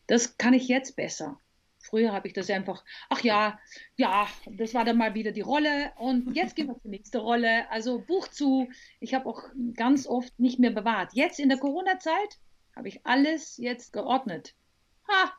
Das 0.07 0.37
kann 0.37 0.53
ich 0.53 0.67
jetzt 0.67 0.95
besser. 0.95 1.39
Früher 1.85 2.13
habe 2.13 2.27
ich 2.27 2.33
das 2.33 2.49
einfach, 2.49 2.83
ach 3.09 3.21
ja, 3.21 3.59
ja, 3.95 4.27
das 4.51 4.73
war 4.73 4.85
dann 4.85 4.97
mal 4.97 5.13
wieder 5.13 5.31
die 5.31 5.41
Rolle 5.41 5.91
und 5.97 6.35
jetzt 6.35 6.55
gehen 6.55 6.67
wir 6.67 6.79
zur 6.79 6.91
nächsten 6.91 7.17
Rolle. 7.17 7.69
Also 7.69 7.99
Buch 7.99 8.27
zu. 8.27 8.67
Ich 8.99 9.13
habe 9.13 9.27
auch 9.29 9.43
ganz 9.75 10.07
oft 10.07 10.37
nicht 10.39 10.59
mehr 10.59 10.71
bewahrt. 10.71 11.11
Jetzt 11.13 11.39
in 11.39 11.49
der 11.49 11.59
Corona-Zeit 11.59 12.39
habe 12.75 12.87
ich 12.87 13.05
alles 13.05 13.57
jetzt 13.57 13.93
geordnet. 13.93 14.55
Ha! 15.07 15.31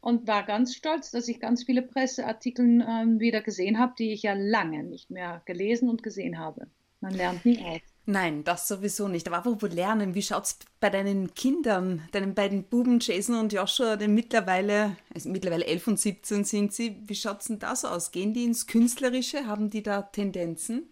Und 0.00 0.26
war 0.26 0.44
ganz 0.44 0.74
stolz, 0.74 1.10
dass 1.10 1.28
ich 1.28 1.40
ganz 1.40 1.64
viele 1.64 1.82
Presseartikel 1.82 2.84
ähm, 2.86 3.20
wieder 3.20 3.40
gesehen 3.40 3.78
habe, 3.78 3.94
die 3.96 4.12
ich 4.12 4.22
ja 4.22 4.34
lange 4.34 4.82
nicht 4.82 5.10
mehr 5.10 5.42
gelesen 5.46 5.88
und 5.88 6.02
gesehen 6.02 6.38
habe. 6.38 6.66
Man 7.00 7.14
lernt 7.14 7.44
nie 7.44 7.62
aus. 7.64 7.91
Nein, 8.04 8.42
das 8.42 8.66
sowieso 8.66 9.06
nicht. 9.06 9.28
Aber 9.28 9.38
apropos 9.38 9.72
Lernen, 9.72 10.14
wie 10.16 10.22
schaut 10.22 10.44
es 10.44 10.58
bei 10.80 10.90
deinen 10.90 11.34
Kindern, 11.34 12.02
deinen 12.10 12.34
beiden 12.34 12.64
Buben 12.64 12.98
Jason 13.00 13.36
und 13.36 13.52
Joshua, 13.52 13.96
denn 13.96 14.12
mittlerweile, 14.12 14.96
also 15.14 15.28
mittlerweile 15.28 15.66
11 15.66 15.86
und 15.86 16.00
17 16.00 16.44
sind 16.44 16.72
sie, 16.72 16.96
wie 17.06 17.14
schaut 17.14 17.40
es 17.42 17.46
denn 17.46 17.60
da 17.60 17.76
so 17.76 17.86
aus? 17.86 18.10
Gehen 18.10 18.34
die 18.34 18.44
ins 18.44 18.66
Künstlerische? 18.66 19.46
Haben 19.46 19.70
die 19.70 19.84
da 19.84 20.02
Tendenzen? 20.02 20.88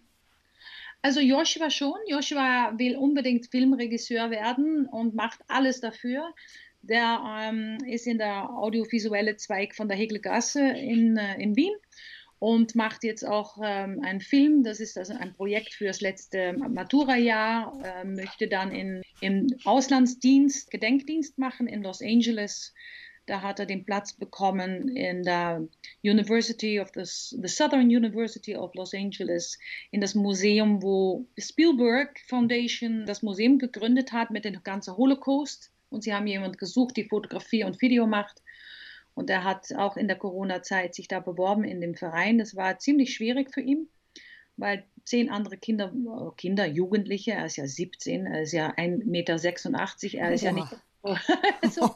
Also 1.01 1.19
Joshua 1.19 1.69
schon. 1.69 1.95
Joshua 2.07 2.73
will 2.77 2.95
unbedingt 2.95 3.47
Filmregisseur 3.47 4.31
werden 4.31 4.85
und 4.85 5.13
macht 5.13 5.39
alles 5.49 5.81
dafür. 5.81 6.33
Der 6.81 7.21
ähm, 7.41 7.77
ist 7.87 8.07
in 8.07 8.19
der 8.19 8.49
audiovisuelle 8.49 9.35
Zweig 9.35 9.75
von 9.75 9.89
der 9.89 9.97
Hegelgasse 9.97 10.61
in, 10.61 11.17
äh, 11.17 11.41
in 11.41 11.57
Wien 11.57 11.73
und 12.41 12.73
macht 12.73 13.03
jetzt 13.03 13.23
auch 13.23 13.59
ähm, 13.63 14.01
einen 14.03 14.19
Film. 14.19 14.63
Das 14.63 14.79
ist 14.79 14.97
also 14.97 15.13
ein 15.13 15.35
Projekt 15.35 15.75
für 15.75 15.85
das 15.85 16.01
letzte 16.01 16.53
Matura-Jahr. 16.53 17.79
Äh, 17.83 18.03
möchte 18.03 18.47
dann 18.47 18.71
in, 18.71 19.03
im 19.21 19.55
Auslandsdienst, 19.63 20.71
Gedenkdienst 20.71 21.37
machen 21.37 21.67
in 21.67 21.83
Los 21.83 22.01
Angeles. 22.01 22.73
Da 23.27 23.43
hat 23.43 23.59
er 23.59 23.67
den 23.67 23.85
Platz 23.85 24.13
bekommen 24.13 24.87
in 24.87 25.21
der 25.21 25.67
University 26.03 26.79
of 26.79 26.89
the, 26.95 27.03
the 27.03 27.47
Southern 27.47 27.95
University 27.95 28.55
of 28.55 28.73
Los 28.73 28.95
Angeles, 28.95 29.59
in 29.91 30.01
das 30.01 30.15
Museum, 30.15 30.81
wo 30.81 31.27
Spielberg 31.37 32.19
Foundation 32.27 33.05
das 33.05 33.21
Museum 33.21 33.59
gegründet 33.59 34.13
hat 34.13 34.31
mit 34.31 34.45
dem 34.45 34.63
ganzen 34.63 34.97
Holocaust. 34.97 35.71
Und 35.89 36.03
sie 36.03 36.11
haben 36.11 36.25
jemanden 36.25 36.57
gesucht, 36.57 36.97
die 36.97 37.07
Fotografie 37.07 37.65
und 37.65 37.79
Video 37.83 38.07
macht. 38.07 38.41
Und 39.13 39.29
er 39.29 39.43
hat 39.43 39.73
auch 39.75 39.97
in 39.97 40.07
der 40.07 40.17
Corona-Zeit 40.17 40.95
sich 40.95 41.07
da 41.07 41.19
beworben 41.19 41.63
in 41.63 41.81
dem 41.81 41.95
Verein. 41.95 42.37
Das 42.37 42.55
war 42.55 42.79
ziemlich 42.79 43.13
schwierig 43.13 43.53
für 43.53 43.61
ihn, 43.61 43.89
weil 44.57 44.85
zehn 45.05 45.29
andere 45.29 45.57
Kinder, 45.57 45.93
äh, 45.93 46.31
Kinder, 46.37 46.65
Jugendliche, 46.65 47.31
er 47.31 47.45
ist 47.45 47.57
ja 47.57 47.67
17, 47.67 48.25
er 48.25 48.41
ist 48.43 48.53
ja 48.53 48.71
1,86 48.71 49.05
Meter, 49.05 49.33
er 50.19 50.33
ist 50.33 50.41
Boah. 50.41 50.47
ja 50.47 50.51
nicht 50.51 50.75
so. 51.73 51.81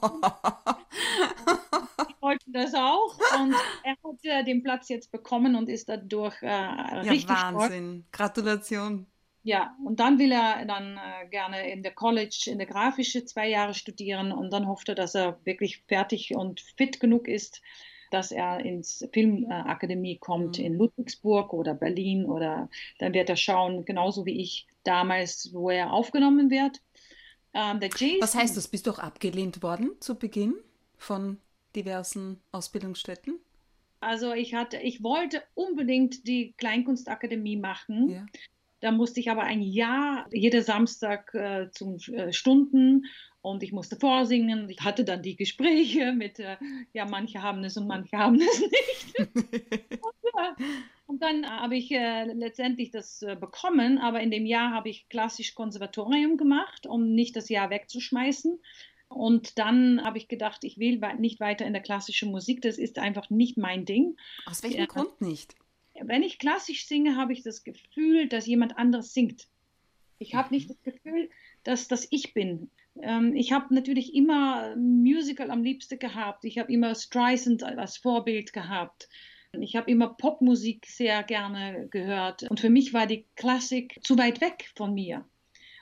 Die 2.10 2.16
wollten 2.22 2.54
das 2.54 2.74
auch 2.74 3.18
und 3.40 3.54
er 3.84 3.92
hat 3.92 4.24
äh, 4.24 4.44
den 4.44 4.64
Platz 4.64 4.90
jetzt 4.90 5.12
bekommen 5.12 5.56
und 5.56 5.70
ist 5.70 5.90
dadurch 5.90 6.42
äh, 6.42 6.50
richtig 6.50 7.30
ja, 7.30 7.54
Wahnsinn. 7.54 8.06
Sport. 8.08 8.12
Gratulation. 8.12 9.06
Ja, 9.46 9.78
und 9.86 10.00
dann 10.00 10.18
will 10.18 10.32
er 10.32 10.66
dann 10.66 10.98
äh, 10.98 11.28
gerne 11.30 11.72
in 11.72 11.84
der 11.84 11.94
College, 11.94 12.48
in 12.48 12.58
der 12.58 12.66
Grafische 12.66 13.26
zwei 13.26 13.48
Jahre 13.48 13.76
studieren 13.76 14.32
und 14.32 14.52
dann 14.52 14.68
hofft 14.68 14.90
er, 14.90 14.96
dass 14.96 15.14
er 15.14 15.40
wirklich 15.44 15.84
fertig 15.88 16.36
und 16.36 16.62
fit 16.62 17.00
genug 17.00 17.28
ist, 17.28 17.62
dass 18.10 18.32
er 18.32 18.62
ins 18.62 19.08
Filmakademie 19.14 20.18
kommt 20.18 20.58
mhm. 20.58 20.66
in 20.66 20.74
Ludwigsburg 20.74 21.54
oder 21.54 21.76
Berlin 21.76 22.26
oder 22.26 22.70
dann 22.98 23.14
wird 23.14 23.30
er 23.30 23.36
schauen, 23.36 23.86
genauso 23.86 24.26
wie 24.26 24.42
ich 24.42 24.66
damals, 24.84 25.54
wo 25.54 25.70
er 25.70 25.94
aufgenommen 25.94 26.50
wird. 26.50 26.82
Ähm, 27.54 27.80
Was 28.22 28.34
heißt 28.34 28.58
das? 28.58 28.68
Bist 28.68 28.88
du 28.88 28.92
auch 28.92 29.00
abgelehnt 29.00 29.62
worden 29.62 29.92
zu 30.00 30.18
Beginn 30.18 30.56
von 30.98 31.38
diversen 31.76 32.42
Ausbildungsstätten? 32.52 33.38
Also 34.00 34.34
ich 34.34 34.56
hatte, 34.56 34.78
ich 34.78 35.04
wollte 35.04 35.44
unbedingt 35.54 36.28
die 36.28 36.56
Kleinkunstakademie 36.58 37.58
machen. 37.58 38.10
Ja. 38.10 38.26
Da 38.86 38.92
musste 38.92 39.20
ich 39.20 39.32
aber 39.32 39.42
ein 39.42 39.64
Jahr, 39.64 40.28
jeden 40.32 40.62
Samstag 40.62 41.34
äh, 41.34 41.72
zum 41.72 41.98
äh, 42.14 42.32
Stunden 42.32 43.08
und 43.42 43.64
ich 43.64 43.72
musste 43.72 43.96
vorsingen. 43.96 44.70
Ich 44.70 44.82
hatte 44.82 45.04
dann 45.04 45.24
die 45.24 45.36
Gespräche 45.36 46.12
mit, 46.16 46.38
äh, 46.38 46.58
ja, 46.94 47.06
manche 47.06 47.42
haben 47.42 47.64
es 47.64 47.78
und 47.78 47.88
manche 47.88 48.16
haben 48.16 48.36
es 48.36 48.60
nicht. 48.60 49.32
und, 49.34 50.14
äh, 50.24 50.64
und, 51.08 51.20
dann 51.20 51.50
habe 51.50 51.76
ich 51.76 51.90
äh, 51.90 52.26
letztendlich 52.26 52.92
das 52.92 53.24
äh, 53.24 53.36
bekommen, 53.36 53.98
aber 53.98 54.20
in 54.20 54.30
dem 54.30 54.46
Jahr 54.46 54.70
habe 54.70 54.90
ich 54.90 55.10
klassisch 55.10 55.56
Konservatorium 55.56 56.38
gemacht, 56.38 56.86
um 56.86 57.16
nicht 57.16 57.36
das 57.36 57.50
Jahr 57.50 57.72
wegzuschmeißen. 57.72 58.60
Und 59.08 59.58
dann 59.58 60.04
habe 60.04 60.20
ich 60.20 60.28
gedacht, 60.28 60.64
ich 60.64 60.78
will 60.78 61.02
nicht 61.18 61.40
weiter 61.40 61.66
in 61.66 61.74
der 61.74 61.82
klassischen 61.82 62.30
Musik, 62.30 62.62
das 62.62 62.78
ist 62.78 63.00
einfach 63.00 63.32
nicht 63.32 63.58
mein 63.58 63.86
Ding. 63.86 64.16
Aus 64.46 64.62
welchem 64.62 64.86
Grund 64.86 65.22
nicht? 65.22 65.56
Wenn 66.02 66.24
ich 66.24 66.40
klassisch 66.40 66.86
singe, 66.86 67.16
habe 67.16 67.34
ich 67.34 67.44
das 67.44 67.64
Gefühl, 67.64 68.28
dass 68.28 68.46
jemand 68.46 68.78
anderes 68.78 69.14
singt. 69.14 69.48
Ich 70.20 70.36
habe 70.36 70.54
nicht 70.54 70.70
das 70.70 70.82
Gefühl, 70.84 71.30
dass 71.64 71.88
das 71.88 72.08
ich 72.12 72.34
bin. 72.34 72.70
Ähm, 73.02 73.36
ich 73.36 73.52
habe 73.52 73.74
natürlich 73.74 74.14
immer 74.14 74.76
Musical 74.76 75.52
am 75.52 75.64
liebsten 75.64 76.00
gehabt. 76.00 76.46
Ich 76.46 76.58
habe 76.58 76.72
immer 76.72 76.96
Streisand 76.96 77.64
als 77.64 77.98
Vorbild 77.98 78.54
gehabt. 78.54 79.10
Ich 79.54 79.76
habe 79.76 79.90
immer 79.90 80.10
Popmusik 80.10 80.86
sehr 80.86 81.24
gerne 81.24 81.88
gehört. 81.90 82.44
Und 82.44 82.60
für 82.60 82.70
mich 82.70 82.94
war 82.94 83.08
die 83.08 83.26
Klassik 83.36 84.00
zu 84.04 84.18
weit 84.18 84.42
weg 84.42 84.72
von 84.76 84.94
mir. 84.94 85.26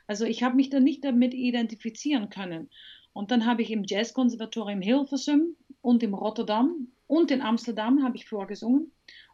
Also 0.07 0.25
ich 0.25 0.43
habe 0.43 0.55
mich 0.55 0.69
da 0.69 0.79
nicht 0.79 1.03
damit 1.03 1.33
identifizieren 1.33 2.29
können. 2.29 2.69
Und 3.13 3.31
dann 3.31 3.45
habe 3.45 3.61
ich 3.61 3.71
im 3.71 3.83
Jazzkonservatorium 3.85 4.81
Hilversum 4.81 5.55
und 5.81 6.03
im 6.03 6.13
Rotterdam 6.13 6.87
und 7.07 7.31
in 7.31 7.41
Amsterdam 7.41 8.03
habe 8.03 8.17
ich 8.17 8.25
vorgesungen. 8.25 8.91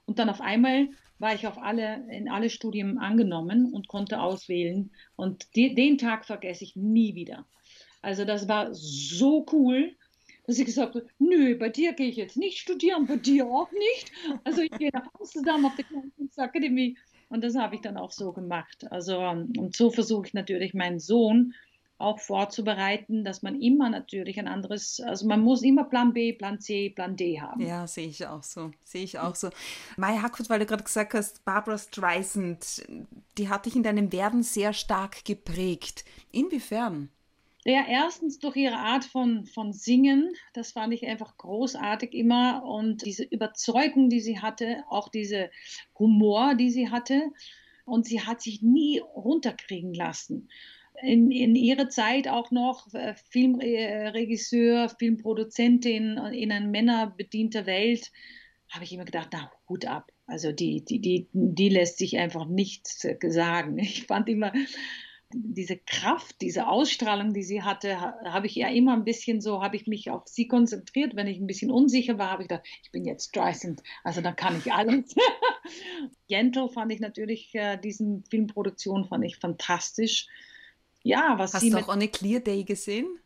Und 0.10 0.18
dann 0.18 0.32
auf 0.32 0.42
einmal 0.42 0.90
war 1.20 1.36
ich 1.36 1.46
auf 1.46 1.60
alle, 1.60 2.04
in 2.10 2.30
alle 2.30 2.50
Studien 2.50 2.98
angenommen 2.98 3.72
und 3.72 3.88
konnte 3.88 4.20
auswählen. 4.20 4.90
Und 5.16 5.56
die, 5.56 5.76
den 5.76 6.00
Tag 6.00 6.26
vergesse 6.26 6.64
ich 6.64 6.76
nie 6.76 7.14
wieder. 7.14 7.46
Also 8.02 8.26
das 8.26 8.48
war 8.48 8.74
so 8.74 9.46
cool, 9.52 9.96
dass 10.48 10.58
ich 10.58 10.66
gesagt 10.66 10.96
habe, 10.96 11.06
nö, 11.20 11.56
bei 11.60 11.70
dir 11.70 11.94
gehe 11.94 12.08
ich 12.08 12.16
jetzt 12.16 12.38
nicht 12.38 12.58
studieren, 12.58 13.06
bei 13.06 13.18
dir 13.18 13.46
auch 13.46 13.72
nicht. 13.72 14.12
Also 14.46 14.64
ich 14.64 14.72
gehe 14.72 14.90
nach 14.92 15.06
Amsterdam 15.14 15.64
auf 15.64 15.76
die 15.76 15.86
Kunstakademie. 16.18 16.98
Und 17.28 17.44
das 17.44 17.56
habe 17.56 17.76
ich 17.76 17.82
dann 17.82 17.98
auch 17.98 18.12
so 18.12 18.34
gemacht. 18.34 18.88
Also 18.90 19.20
und 19.20 19.76
so 19.76 19.92
versuche 19.92 20.26
ich 20.26 20.34
natürlich 20.34 20.74
meinen 20.74 21.00
Sohn 21.00 21.54
auch 22.00 22.20
vorzubereiten, 22.20 23.26
dass 23.26 23.42
man 23.42 23.62
immer 23.62 23.90
natürlich 23.90 24.40
ein 24.40 24.48
anderes, 24.48 25.02
also 25.02 25.28
man 25.28 25.42
muss 25.42 25.62
immer 25.62 25.84
Plan 25.84 26.14
B, 26.14 26.32
Plan 26.32 26.60
C, 26.60 26.90
Plan 26.90 27.18
D 27.18 27.42
haben. 27.42 27.62
Ja, 27.62 27.86
sehe 27.88 28.08
ich 28.08 28.26
auch 28.26 28.42
so. 28.42 28.72
Sehe 28.86 29.04
ich 29.04 29.20
auch 29.20 29.36
so. 29.36 29.50
Maya 29.98 30.22
Hackwood, 30.22 30.50
weil 30.50 30.60
du 30.60 30.66
gerade 30.66 30.84
gesagt 30.84 31.14
hast, 31.14 31.44
Barbara 31.44 31.78
Streisand, 31.78 32.88
die 33.38 33.50
hat 33.50 33.66
dich 33.66 33.76
in 33.76 33.84
deinem 33.84 34.14
Werden 34.14 34.44
sehr 34.44 34.72
stark 34.72 35.26
geprägt. 35.26 36.06
Inwiefern? 36.32 37.10
Ja, 37.66 37.84
erstens 37.86 38.40
durch 38.40 38.56
ihre 38.56 38.78
Art 38.78 39.04
von, 39.04 39.46
von 39.46 39.74
Singen, 39.74 40.34
das 40.54 40.72
fand 40.72 40.94
ich 40.94 41.06
einfach 41.06 41.36
großartig 41.36 42.14
immer 42.14 42.64
und 42.64 43.06
diese 43.06 43.24
Überzeugung, 43.24 44.10
die 44.10 44.22
sie 44.22 44.40
hatte, 44.40 44.86
auch 44.90 45.10
diese 45.10 45.52
Humor, 46.00 46.56
die 46.56 46.72
sie 46.72 46.90
hatte 46.90 47.22
und 47.84 48.06
sie 48.06 48.22
hat 48.22 48.42
sich 48.42 48.62
nie 48.62 49.00
runterkriegen 49.00 49.94
lassen 49.94 50.48
in, 51.02 51.32
in 51.32 51.56
ihrer 51.56 51.90
Zeit 51.90 52.28
auch 52.28 52.52
noch 52.52 52.94
äh, 52.94 53.16
Filmregisseur, 53.30 54.90
Filmproduzentin 54.90 56.18
in 56.18 56.52
einer 56.52 56.68
männerbedienter 56.68 57.66
Welt, 57.66 58.12
habe 58.70 58.84
ich 58.84 58.94
immer 58.94 59.06
gedacht, 59.06 59.30
na, 59.34 59.52
Hut 59.68 59.86
ab. 59.86 60.12
Also 60.28 60.52
die, 60.52 60.86
die, 60.86 61.00
die, 61.00 61.28
die 61.34 61.70
lässt 61.70 61.98
sich 61.98 62.18
einfach 62.18 62.46
nichts 62.46 63.06
sagen. 63.28 63.80
Ich 63.80 64.06
fand 64.06 64.30
immer 64.30 64.54
diese 65.32 65.78
Kraft, 65.78 66.42
diese 66.42 66.68
Ausstrahlung, 66.68 67.34
die 67.34 67.44
sie 67.44 67.62
hatte, 67.62 68.00
habe 68.00 68.48
ich 68.48 68.56
ja 68.56 68.68
immer 68.68 68.94
ein 68.94 69.04
bisschen 69.04 69.42
so, 69.42 69.62
habe 69.62 69.76
ich 69.76 69.86
mich 69.86 70.10
auf 70.10 70.24
sie 70.26 70.48
konzentriert. 70.48 71.16
Wenn 71.16 71.28
ich 71.28 71.40
ein 71.40 71.48
bisschen 71.48 71.72
unsicher 71.72 72.18
war, 72.18 72.32
habe 72.32 72.44
ich 72.44 72.50
gedacht, 72.50 72.68
ich 72.84 72.92
bin 72.92 73.06
jetzt 73.06 73.30
Streisand, 73.30 73.84
also 74.04 74.22
dann 74.22 74.36
kann 74.36 74.58
ich 74.58 74.74
alles. 74.74 75.16
Gentle 76.28 76.70
fand 76.70 76.92
ich 76.92 77.00
natürlich, 77.00 77.54
äh, 77.54 77.78
diesen 77.78 78.24
Filmproduktion 78.26 79.06
fand 79.06 79.24
ich 79.24 79.38
fantastisch 79.38 80.28
ja, 81.04 81.38
was 81.38 81.54
Hast 81.54 81.64
du 81.64 81.78
auch 81.78 81.90
a 81.90 82.08
Clear 82.08 82.40
Day 82.40 82.64
gesehen? 82.64 83.20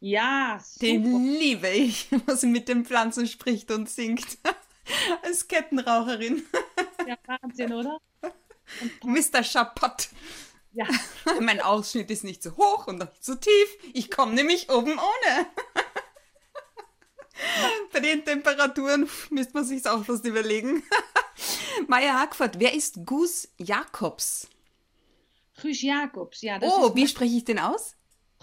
Ja, 0.00 0.58
super. 0.62 0.86
Den 0.86 1.24
liebe 1.38 1.68
ich, 1.68 2.08
was 2.26 2.40
sie 2.40 2.46
mit 2.46 2.68
den 2.68 2.84
Pflanzen 2.84 3.26
spricht 3.26 3.70
und 3.70 3.88
singt. 3.88 4.38
Als 5.22 5.46
Kettenraucherin. 5.46 6.42
Ja, 7.06 7.16
Wahnsinn, 7.26 7.72
oder? 7.72 7.98
Mr. 9.02 9.42
Chapot. 9.42 10.10
Ja. 10.72 10.86
mein 11.40 11.60
Ausschnitt 11.60 12.10
ist 12.10 12.24
nicht 12.24 12.42
so 12.42 12.54
hoch 12.56 12.86
und 12.86 12.98
nicht 12.98 13.24
so 13.24 13.34
tief. 13.34 13.78
Ich 13.94 14.10
komme 14.10 14.34
nämlich 14.34 14.68
oben 14.70 14.92
ohne. 14.92 15.46
Bei 17.92 18.00
den 18.00 18.22
Temperaturen 18.22 19.08
müsste 19.30 19.54
man 19.54 19.64
sich 19.64 19.86
auch 19.88 20.06
was 20.06 20.20
überlegen. 20.24 20.82
Maya 21.88 22.20
Hackford, 22.20 22.60
wer 22.60 22.74
ist 22.74 23.04
Gus 23.06 23.48
Jakobs? 23.56 24.48
Guus 25.60 25.82
Jacobs, 25.82 26.42
ja. 26.42 26.58
oh, 26.62 26.94
wie 26.94 27.06
spreche 27.06 27.36
ich 27.36 27.44
den 27.44 27.58
aus? 27.58 27.96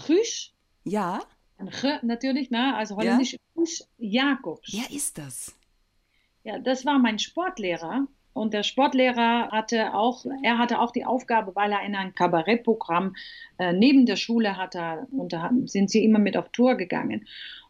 Guus. 0.06 0.54
Ja. 0.84 1.22
G 1.60 1.98
natürlich, 2.04 2.52
ne? 2.52 2.76
also 2.76 2.96
holländisch. 2.96 3.34
Ja. 3.34 3.40
Guus 3.56 3.90
Jacobs. 3.98 4.74
Wer 4.74 4.96
ist 4.96 5.18
das? 5.18 5.56
Ja, 6.44 6.60
das 6.60 6.86
war 6.86 7.00
mein 7.00 7.20
Sportlehrer. 7.20 8.08
Und 8.34 8.54
der 8.54 8.62
Sportlehrer 8.62 9.50
hatte 9.52 9.96
auch, 9.96 10.24
er 10.44 10.60
hatte 10.60 10.80
auch 10.80 10.92
die 10.92 11.06
Aufgabe, 11.06 11.56
weil 11.56 11.72
er 11.72 11.84
in 11.84 11.96
ein 11.96 12.14
Kabarettprogramm 12.14 13.16
äh, 13.58 13.74
neben 13.74 14.06
der 14.06 14.16
Schule 14.16 14.58
hatte, 14.58 15.08
und 15.10 15.34
da 15.34 15.52
sind 15.66 15.90
sie 15.90 16.06
immer 16.06 16.20
mit 16.20 16.38
auf 16.38 16.50
Tour 16.50 16.76
gegangen. 16.76 17.28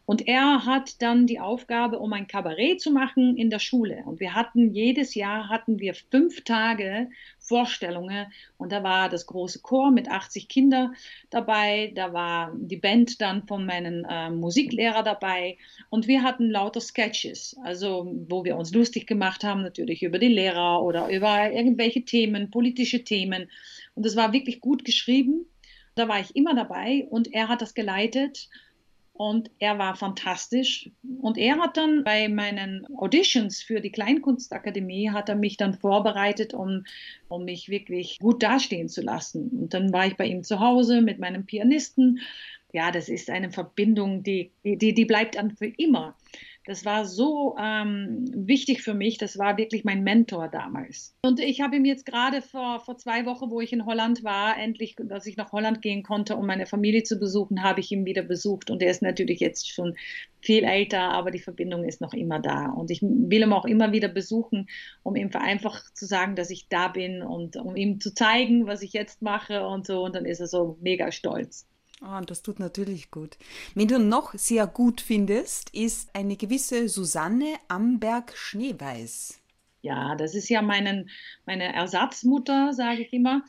Und 0.08 0.26
er 0.26 0.64
hat 0.64 1.02
dann 1.02 1.26
die 1.26 1.38
Aufgabe, 1.38 1.98
um 1.98 2.14
ein 2.14 2.26
Kabarett 2.26 2.80
zu 2.80 2.90
machen 2.90 3.36
in 3.36 3.50
der 3.50 3.58
Schule. 3.58 4.04
Und 4.06 4.20
wir 4.20 4.34
hatten 4.34 4.72
jedes 4.72 5.14
Jahr 5.14 5.50
hatten 5.50 5.80
wir 5.80 5.92
fünf 5.92 6.44
Tage 6.44 7.10
Vorstellungen. 7.38 8.32
Und 8.56 8.72
da 8.72 8.82
war 8.82 9.10
das 9.10 9.26
große 9.26 9.60
Chor 9.60 9.90
mit 9.90 10.08
80 10.08 10.48
Kindern 10.48 10.94
dabei. 11.28 11.92
Da 11.94 12.14
war 12.14 12.54
die 12.56 12.78
Band 12.78 13.20
dann 13.20 13.46
von 13.46 13.66
meinem 13.66 14.06
äh, 14.08 14.30
Musiklehrer 14.30 15.02
dabei. 15.02 15.58
Und 15.90 16.08
wir 16.08 16.22
hatten 16.22 16.48
lauter 16.48 16.80
Sketches, 16.80 17.54
also 17.62 18.10
wo 18.30 18.46
wir 18.46 18.56
uns 18.56 18.72
lustig 18.72 19.06
gemacht 19.06 19.44
haben, 19.44 19.60
natürlich 19.60 20.02
über 20.02 20.18
die 20.18 20.28
Lehrer 20.28 20.82
oder 20.82 21.10
über 21.10 21.52
irgendwelche 21.52 22.06
Themen, 22.06 22.50
politische 22.50 23.04
Themen. 23.04 23.50
Und 23.94 24.06
das 24.06 24.16
war 24.16 24.32
wirklich 24.32 24.62
gut 24.62 24.86
geschrieben. 24.86 25.44
Da 25.96 26.08
war 26.08 26.18
ich 26.18 26.34
immer 26.34 26.54
dabei 26.54 27.06
und 27.10 27.34
er 27.34 27.48
hat 27.48 27.60
das 27.60 27.74
geleitet 27.74 28.48
und 29.18 29.50
er 29.58 29.78
war 29.78 29.96
fantastisch. 29.96 30.90
Und 31.20 31.38
er 31.38 31.58
hat 31.58 31.76
dann 31.76 32.04
bei 32.04 32.28
meinen 32.28 32.86
Auditions 32.96 33.60
für 33.60 33.80
die 33.80 33.90
Kleinkunstakademie, 33.90 35.10
hat 35.10 35.28
er 35.28 35.34
mich 35.34 35.56
dann 35.56 35.74
vorbereitet, 35.74 36.54
um, 36.54 36.84
um 37.26 37.44
mich 37.44 37.68
wirklich 37.68 38.20
gut 38.20 38.44
dastehen 38.44 38.88
zu 38.88 39.02
lassen. 39.02 39.48
Und 39.48 39.74
dann 39.74 39.92
war 39.92 40.06
ich 40.06 40.16
bei 40.16 40.26
ihm 40.26 40.44
zu 40.44 40.60
Hause 40.60 41.02
mit 41.02 41.18
meinem 41.18 41.46
Pianisten. 41.46 42.20
Ja, 42.72 42.92
das 42.92 43.08
ist 43.08 43.28
eine 43.28 43.50
Verbindung, 43.50 44.22
die, 44.22 44.52
die, 44.62 44.94
die 44.94 45.04
bleibt 45.04 45.34
dann 45.34 45.50
für 45.50 45.66
immer. 45.66 46.14
Das 46.68 46.84
war 46.84 47.06
so 47.06 47.56
ähm, 47.58 48.26
wichtig 48.34 48.82
für 48.82 48.92
mich. 48.92 49.16
Das 49.16 49.38
war 49.38 49.56
wirklich 49.56 49.84
mein 49.84 50.02
Mentor 50.02 50.48
damals. 50.48 51.16
Und 51.24 51.40
ich 51.40 51.62
habe 51.62 51.76
ihm 51.76 51.86
jetzt 51.86 52.04
gerade 52.04 52.42
vor, 52.42 52.80
vor 52.80 52.98
zwei 52.98 53.24
Wochen, 53.24 53.50
wo 53.50 53.62
ich 53.62 53.72
in 53.72 53.86
Holland 53.86 54.22
war, 54.22 54.58
endlich, 54.58 54.94
dass 55.02 55.24
ich 55.24 55.38
nach 55.38 55.52
Holland 55.52 55.80
gehen 55.80 56.02
konnte, 56.02 56.36
um 56.36 56.44
meine 56.44 56.66
Familie 56.66 57.04
zu 57.04 57.18
besuchen, 57.18 57.62
habe 57.62 57.80
ich 57.80 57.90
ihn 57.90 58.04
wieder 58.04 58.20
besucht. 58.20 58.70
Und 58.70 58.82
er 58.82 58.90
ist 58.90 59.00
natürlich 59.00 59.40
jetzt 59.40 59.72
schon 59.72 59.96
viel 60.42 60.62
älter, 60.64 61.00
aber 61.00 61.30
die 61.30 61.38
Verbindung 61.38 61.84
ist 61.84 62.02
noch 62.02 62.12
immer 62.12 62.38
da. 62.38 62.66
Und 62.66 62.90
ich 62.90 63.00
will 63.00 63.40
ihn 63.40 63.52
auch 63.54 63.64
immer 63.64 63.92
wieder 63.92 64.08
besuchen, 64.08 64.68
um 65.02 65.16
ihm 65.16 65.30
einfach 65.32 65.90
zu 65.94 66.04
sagen, 66.04 66.36
dass 66.36 66.50
ich 66.50 66.68
da 66.68 66.88
bin 66.88 67.22
und 67.22 67.56
um 67.56 67.76
ihm 67.76 67.98
zu 67.98 68.12
zeigen, 68.12 68.66
was 68.66 68.82
ich 68.82 68.92
jetzt 68.92 69.22
mache 69.22 69.66
und 69.66 69.86
so. 69.86 70.04
Und 70.04 70.14
dann 70.14 70.26
ist 70.26 70.40
er 70.40 70.48
so 70.48 70.76
mega 70.82 71.12
stolz. 71.12 71.66
Oh, 72.00 72.20
das 72.24 72.42
tut 72.42 72.60
natürlich 72.60 73.10
gut. 73.10 73.36
Wen 73.74 73.88
du 73.88 73.98
noch 73.98 74.34
sehr 74.34 74.66
gut 74.66 75.00
findest, 75.00 75.74
ist 75.74 76.14
eine 76.14 76.36
gewisse 76.36 76.88
Susanne 76.88 77.54
Amberg-Schneeweiß. 77.66 79.40
Ja, 79.82 80.14
das 80.14 80.34
ist 80.34 80.48
ja 80.48 80.62
meinen, 80.62 81.10
meine 81.44 81.72
Ersatzmutter, 81.74 82.72
sage 82.72 83.02
ich 83.02 83.12
immer. 83.12 83.42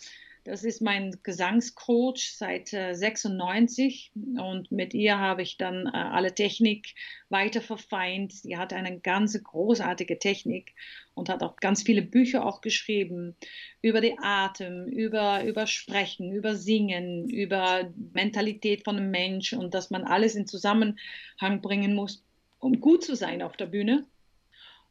Das 0.50 0.63
ist 0.63 0.82
mein 0.82 1.15
Gesangscoach 1.22 2.34
seit 2.36 2.74
äh, 2.74 2.96
96 2.96 4.12
und 4.39 4.72
mit 4.72 4.96
ihr 4.96 5.20
habe 5.20 5.44
ich 5.44 5.58
dann 5.58 5.86
äh, 5.86 5.91
alle 5.91 6.34
Technik 6.34 6.96
weiter 7.29 7.62
verfeint. 7.62 8.34
Sie 8.34 8.58
hat 8.58 8.74
eine 8.74 9.00
ganz 9.00 9.39
großartige 9.44 10.18
Technik 10.18 10.74
und 11.13 11.29
hat 11.29 11.44
auch 11.44 11.58
ganz 11.58 11.84
viele 11.84 12.01
Bücher 12.01 12.44
auch 12.44 12.62
geschrieben 12.62 13.36
über 13.84 14.01
die 14.01 14.18
Atem, 14.18 14.88
über, 14.88 15.44
über 15.44 15.68
Sprechen, 15.68 16.32
über 16.32 16.56
Singen, 16.56 17.29
über 17.29 17.94
Mentalität 18.13 18.84
von 18.86 18.98
einem 18.98 19.12
Mensch 19.12 19.53
und 19.53 19.75
dass 19.75 19.91
man 19.91 20.03
alles 20.03 20.34
in 20.34 20.48
Zusammenhang 20.48 21.62
bringen 21.62 21.94
muss, 21.94 22.25
um 22.58 22.82
gut 22.82 23.03
zu 23.03 23.15
sein 23.15 23.44
auf 23.44 23.56
der 23.56 23.68
Bühne. 23.68 24.08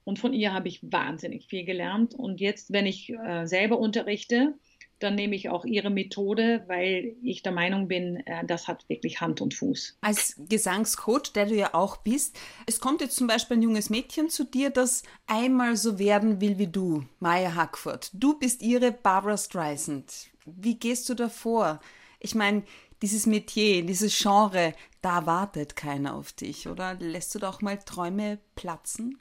Und 0.05 0.21
von 0.21 0.33
ihr 0.33 0.53
habe 0.55 0.69
ich 0.69 0.81
wahnsinnig 0.85 1.49
viel 1.49 1.65
gelernt. 1.65 2.15
Und 2.15 2.41
jetzt, 2.41 2.73
wenn 2.73 2.87
ich 2.87 3.11
äh, 3.11 3.45
selber 3.45 3.81
unterrichte, 3.81 4.55
dann 4.99 5.15
nehme 5.15 5.37
ich 5.37 5.49
auch 5.49 5.65
ihre 5.65 5.91
Methode, 5.91 6.65
weil 6.67 7.17
ich 7.23 7.43
der 7.43 7.53
Meinung 7.53 7.89
bin, 7.89 8.17
äh, 8.27 8.45
das 8.45 8.69
hat 8.69 8.89
wirklich 8.89 9.21
Hand 9.21 9.41
und 9.41 9.55
Fuß. 9.55 9.99
Als 10.01 10.35
Gesangscoach, 10.49 11.33
der 11.35 11.47
du 11.47 11.55
ja 11.55 11.75
auch 11.75 11.99
bist, 11.99 12.39
es 12.67 12.81
kommt 12.81 13.01
jetzt 13.01 13.17
zum 13.17 13.27
Beispiel 13.27 13.57
ein 13.57 13.63
junges 13.63 13.91
Mädchen 13.91 14.29
zu 14.29 14.45
dir, 14.45 14.71
das 14.71 15.03
einmal 15.27 15.77
so 15.77 15.99
werden 15.99 16.41
will 16.41 16.59
wie 16.59 16.67
du, 16.67 17.05
Maya 17.21 17.55
Hackford. 17.55 18.11
Du 18.13 18.39
bist 18.39 18.63
ihre 18.63 18.93
Barbara 18.93 19.37
Streisand. 19.37 20.31
Wie 20.45 20.79
gehst 20.79 21.09
du 21.09 21.15
da 21.15 21.29
vor? 21.29 21.81
Ich 22.21 22.35
meine, 22.35 22.63
dieses 23.03 23.27
Metier, 23.27 23.85
dieses 23.85 24.19
Genre, 24.19 24.75
da 25.03 25.27
wartet 25.27 25.77
keiner 25.77 26.15
auf 26.15 26.33
dich, 26.33 26.69
oder? 26.69 26.95
Lässt 26.95 27.35
du 27.35 27.39
da 27.39 27.51
auch 27.51 27.61
mal 27.61 27.79
Träume 27.79 28.39
platzen? 28.57 29.19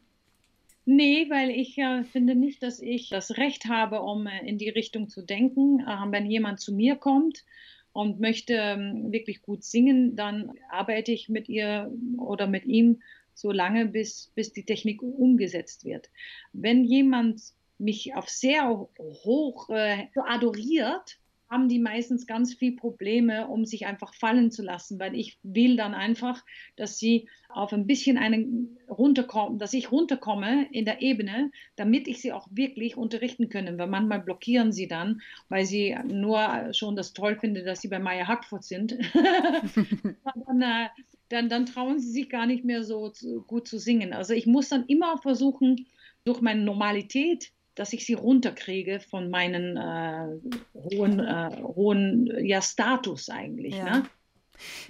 Nee, 0.89 1.29
weil 1.29 1.49
ich 1.49 1.77
äh, 1.79 2.05
finde 2.05 2.33
nicht, 2.33 2.63
dass 2.63 2.79
ich 2.79 3.09
das 3.09 3.35
Recht 3.35 3.65
habe, 3.65 4.01
um 4.01 4.25
äh, 4.25 4.47
in 4.47 4.57
die 4.57 4.69
Richtung 4.69 5.09
zu 5.09 5.21
denken. 5.21 5.81
Äh, 5.81 6.11
wenn 6.11 6.31
jemand 6.31 6.61
zu 6.61 6.73
mir 6.73 6.95
kommt 6.95 7.43
und 7.91 8.21
möchte 8.21 8.53
ähm, 8.53 9.11
wirklich 9.11 9.41
gut 9.41 9.65
singen, 9.65 10.15
dann 10.15 10.53
arbeite 10.69 11.11
ich 11.11 11.27
mit 11.27 11.49
ihr 11.49 11.91
oder 12.17 12.47
mit 12.47 12.63
ihm 12.65 13.01
so 13.33 13.51
lange, 13.51 13.87
bis, 13.87 14.31
bis 14.33 14.53
die 14.53 14.63
Technik 14.63 15.01
umgesetzt 15.01 15.83
wird. 15.83 16.09
Wenn 16.53 16.85
jemand 16.85 17.41
mich 17.77 18.15
auf 18.15 18.29
sehr 18.29 18.87
hoch 19.25 19.69
äh, 19.69 20.07
adoriert, 20.15 21.19
haben 21.49 21.69
die 21.69 21.79
meistens 21.79 22.27
ganz 22.27 22.53
viel 22.53 22.75
Probleme, 22.75 23.47
um 23.47 23.65
sich 23.65 23.85
einfach 23.85 24.13
fallen 24.13 24.51
zu 24.51 24.63
lassen, 24.63 24.99
weil 24.99 25.15
ich 25.15 25.37
will 25.43 25.77
dann 25.77 25.93
einfach, 25.93 26.43
dass 26.75 26.97
sie 26.97 27.29
auf 27.49 27.71
ein 27.73 27.87
bisschen 27.87 28.17
einen 28.17 28.77
runterkommen, 28.89 29.57
dass 29.57 29.73
ich 29.73 29.91
runterkomme 29.91 30.67
in 30.71 30.85
der 30.85 31.01
Ebene, 31.01 31.51
damit 31.75 32.07
ich 32.07 32.21
sie 32.21 32.33
auch 32.33 32.47
wirklich 32.51 32.97
unterrichten 32.97 33.49
können, 33.49 33.77
weil 33.77 33.87
manchmal 33.87 34.19
blockieren 34.19 34.71
sie 34.71 34.87
dann, 34.87 35.21
weil 35.49 35.65
sie 35.65 35.95
nur 36.05 36.73
schon 36.73 36.95
das 36.95 37.13
toll 37.13 37.37
finden, 37.37 37.65
dass 37.65 37.81
sie 37.81 37.87
bei 37.87 37.99
Maya 37.99 38.27
Hackford 38.27 38.63
sind. 38.63 38.97
dann, 40.45 40.61
äh, 40.61 40.87
dann, 41.29 41.49
dann 41.49 41.65
trauen 41.65 41.99
sie 41.99 42.11
sich 42.11 42.29
gar 42.29 42.45
nicht 42.45 42.65
mehr 42.65 42.83
so 42.83 43.11
gut 43.47 43.67
zu 43.67 43.79
singen. 43.79 44.13
Also 44.13 44.33
ich 44.33 44.45
muss 44.45 44.69
dann 44.69 44.85
immer 44.87 45.17
versuchen, 45.17 45.87
durch 46.25 46.41
meine 46.41 46.61
Normalität 46.61 47.51
dass 47.77 47.93
ich 47.93 48.05
sie 48.05 48.13
runterkriege 48.13 48.99
von 48.99 49.29
meinem 49.29 49.77
äh, 49.77 50.59
hohen, 50.73 51.19
äh, 51.19 51.61
hohen 51.61 52.45
ja, 52.45 52.61
Status 52.61 53.29
eigentlich. 53.29 53.75
Ja. 53.75 53.99
Ne? 53.99 54.09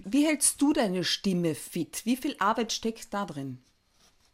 Wie 0.06 0.26
hältst 0.26 0.62
du 0.62 0.74
deine 0.74 1.04
Stimme 1.04 1.54
fit? 1.54 2.02
Wie 2.06 2.16
viel 2.16 2.36
Arbeit 2.40 2.72
steckt 2.72 3.14
da 3.14 3.26
drin? 3.26 3.60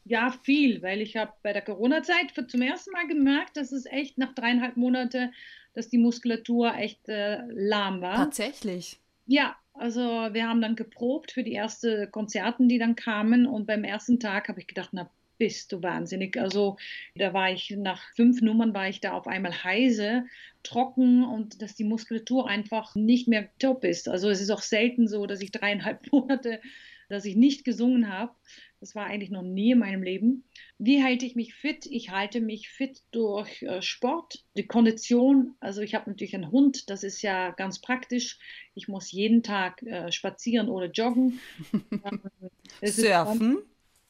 Ja, 0.06 0.34
viel, 0.44 0.82
weil 0.82 1.02
ich 1.02 1.16
habe 1.16 1.32
bei 1.42 1.54
der 1.54 1.62
Corona-Zeit 1.62 2.34
zum 2.48 2.62
ersten 2.62 2.92
Mal 2.92 3.08
gemerkt, 3.08 3.58
dass 3.58 3.72
es 3.72 3.86
echt 3.86 4.18
nach 4.18 4.36
dreieinhalb 4.36 4.76
Monaten, 4.78 5.34
dass 5.74 5.90
die 5.90 5.98
Muskulatur 5.98 6.76
echt 6.76 7.08
äh, 7.10 7.40
lahm 7.50 8.02
war. 8.02 8.18
Tatsächlich. 8.18 9.00
Ja, 9.26 9.56
also 9.74 10.02
wir 10.02 10.48
haben 10.48 10.62
dann 10.62 10.76
geprobt 10.76 11.32
für 11.32 11.44
die 11.44 11.56
ersten 11.56 12.12
Konzerten, 12.12 12.68
die 12.68 12.78
dann 12.78 12.96
kamen 12.96 13.48
und 13.48 13.66
beim 13.66 13.84
ersten 13.84 14.20
Tag 14.20 14.50
habe 14.50 14.60
ich 14.60 14.68
gedacht, 14.68 14.90
na 14.92 15.10
bist 15.44 15.74
du 15.74 15.84
wahnsinnig. 15.84 16.38
Also 16.38 16.78
da 17.16 17.34
war 17.34 17.52
ich 17.52 17.72
nach 17.72 18.02
fünf 18.16 18.42
Nummern 18.42 18.74
war 18.74 18.88
ich 18.88 19.02
da 19.02 19.12
auf 19.12 19.28
einmal 19.28 19.66
heise, 19.66 20.24
trocken 20.64 21.26
und 21.26 21.62
dass 21.62 21.76
die 21.76 21.84
Muskulatur 21.84 22.48
einfach 22.48 22.96
nicht 22.96 23.28
mehr 23.28 23.50
top 23.60 23.84
ist. 23.84 24.08
Also 24.08 24.30
es 24.30 24.40
ist 24.40 24.52
auch 24.52 24.62
selten 24.62 25.06
so, 25.10 25.26
dass 25.26 25.42
ich 25.42 25.52
dreieinhalb 25.52 26.00
Monate, 26.14 26.62
dass 27.10 27.26
ich 27.26 27.36
nicht 27.36 27.66
gesungen 27.66 28.08
habe. 28.08 28.32
Das 28.80 28.96
war 28.96 29.06
eigentlich 29.06 29.32
noch 29.32 29.44
nie 29.44 29.72
in 29.72 29.80
meinem 29.80 30.02
Leben. 30.02 30.46
Wie 30.78 31.04
halte 31.04 31.26
ich 31.26 31.36
mich 31.36 31.54
fit? 31.54 31.88
Ich 31.88 32.12
halte 32.12 32.40
mich 32.40 32.70
fit 32.70 33.02
durch 33.12 33.62
äh, 33.64 33.82
Sport, 33.82 34.46
die 34.56 34.66
Kondition. 34.66 35.56
Also 35.60 35.82
ich 35.82 35.94
habe 35.94 36.10
natürlich 36.10 36.36
einen 36.36 36.52
Hund, 36.52 36.90
das 36.90 37.04
ist 37.04 37.22
ja 37.22 37.52
ganz 37.52 37.82
praktisch. 37.82 38.40
Ich 38.76 38.88
muss 38.88 39.12
jeden 39.12 39.44
Tag 39.44 39.84
äh, 39.84 40.10
spazieren 40.10 40.70
oder 40.70 40.90
joggen. 40.90 41.42
Surfen? 42.82 43.64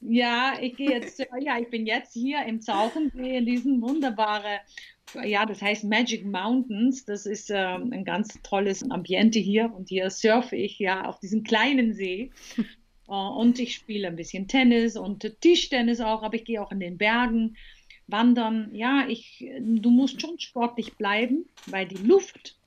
Ja, 0.06 0.54
ich 0.60 0.76
gehe 0.76 0.92
jetzt, 0.92 1.20
ja, 1.40 1.60
ich 1.60 1.70
bin 1.70 1.86
jetzt 1.86 2.14
hier 2.14 2.44
im 2.46 2.62
Zauchensee 2.62 3.38
in 3.38 3.46
diesem 3.46 3.82
wunderbaren, 3.82 4.60
ja, 5.24 5.46
das 5.46 5.62
heißt 5.62 5.86
Magic 5.86 6.26
Mountains. 6.26 7.06
Das 7.06 7.26
ist 7.26 7.50
äh, 7.52 7.56
ein 7.56 8.04
ganz 8.04 8.40
tolles 8.44 8.90
Ambiente 8.90 9.40
hier 9.40 9.74
und 9.74 9.90
hier 9.90 10.10
surfe 10.10 10.56
ich 10.56 10.80
ja 10.80 11.06
auf 11.06 11.20
diesem 11.20 11.44
kleinen 11.44 11.94
See. 11.94 12.32
Uh, 13.06 13.28
und 13.38 13.60
ich 13.60 13.76
spiele 13.76 14.08
ein 14.08 14.16
bisschen 14.16 14.48
Tennis 14.48 14.96
und 14.96 15.30
Tischtennis 15.42 16.00
auch, 16.00 16.24
aber 16.24 16.36
ich 16.36 16.46
gehe 16.46 16.62
auch 16.62 16.72
in 16.72 16.80
den 16.80 16.98
Bergen 16.98 17.58
wandern. 18.08 18.74
Ja, 18.74 19.06
ich, 19.10 19.46
du 19.60 19.90
musst 19.90 20.22
schon 20.22 20.40
sportlich 20.40 20.96
bleiben, 20.96 21.46
weil 21.66 21.86
die 21.86 21.98
Luft 21.98 22.58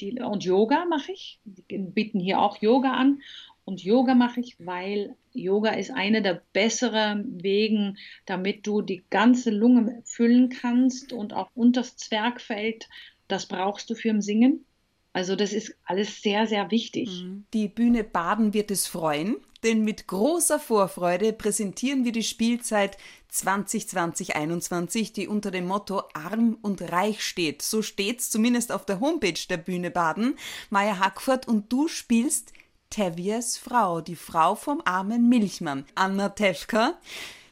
die, 0.00 0.20
und 0.20 0.44
Yoga 0.44 0.84
mache 0.84 1.12
ich. 1.12 1.40
Die 1.44 1.78
bieten 1.78 2.20
hier 2.20 2.40
auch 2.40 2.62
Yoga 2.62 2.92
an. 2.92 3.20
Und 3.66 3.82
Yoga 3.82 4.14
mache 4.14 4.38
ich, 4.38 4.56
weil 4.60 5.16
Yoga 5.32 5.70
ist 5.70 5.90
einer 5.90 6.20
der 6.20 6.40
besseren 6.52 7.42
Wegen, 7.42 7.98
damit 8.24 8.64
du 8.64 8.80
die 8.80 9.02
ganze 9.10 9.50
Lunge 9.50 10.02
füllen 10.04 10.50
kannst 10.50 11.12
und 11.12 11.34
auch 11.34 11.50
unter 11.56 11.80
das 11.80 11.96
Zwergfeld, 11.96 12.88
das 13.26 13.46
brauchst 13.46 13.90
du 13.90 13.96
für 13.96 14.10
im 14.10 14.22
Singen. 14.22 14.64
Also 15.12 15.34
das 15.34 15.52
ist 15.52 15.74
alles 15.84 16.22
sehr, 16.22 16.46
sehr 16.46 16.70
wichtig. 16.70 17.08
Mhm. 17.10 17.44
Die 17.52 17.66
Bühne 17.66 18.04
Baden 18.04 18.54
wird 18.54 18.70
es 18.70 18.86
freuen, 18.86 19.36
denn 19.64 19.82
mit 19.82 20.06
großer 20.06 20.60
Vorfreude 20.60 21.32
präsentieren 21.32 22.04
wir 22.04 22.12
die 22.12 22.22
Spielzeit 22.22 22.96
2020-21, 23.32 25.12
die 25.12 25.26
unter 25.26 25.50
dem 25.50 25.66
Motto 25.66 26.04
Arm 26.14 26.56
und 26.62 26.82
Reich 26.92 27.24
steht. 27.24 27.62
So 27.62 27.82
steht's 27.82 28.30
zumindest 28.30 28.70
auf 28.70 28.86
der 28.86 29.00
Homepage 29.00 29.40
der 29.50 29.56
Bühne 29.56 29.90
Baden. 29.90 30.36
Maya 30.70 31.00
Hackford 31.00 31.48
und 31.48 31.72
du 31.72 31.88
spielst 31.88 32.52
Tevies 32.90 33.58
Frau, 33.58 34.00
die 34.00 34.16
Frau 34.16 34.54
vom 34.54 34.82
armen 34.84 35.28
Milchmann, 35.28 35.84
Anna 35.94 36.30
Tefka. 36.30 36.98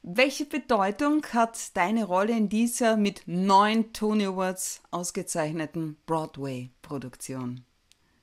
Welche 0.03 0.45
Bedeutung 0.45 1.25
hat 1.33 1.77
deine 1.77 2.05
Rolle 2.05 2.37
in 2.37 2.49
dieser 2.49 2.97
mit 2.97 3.23
neun 3.27 3.93
Tony 3.93 4.27
Awards 4.27 4.83
ausgezeichneten 4.91 5.97
Broadway-Produktion? 6.07 7.65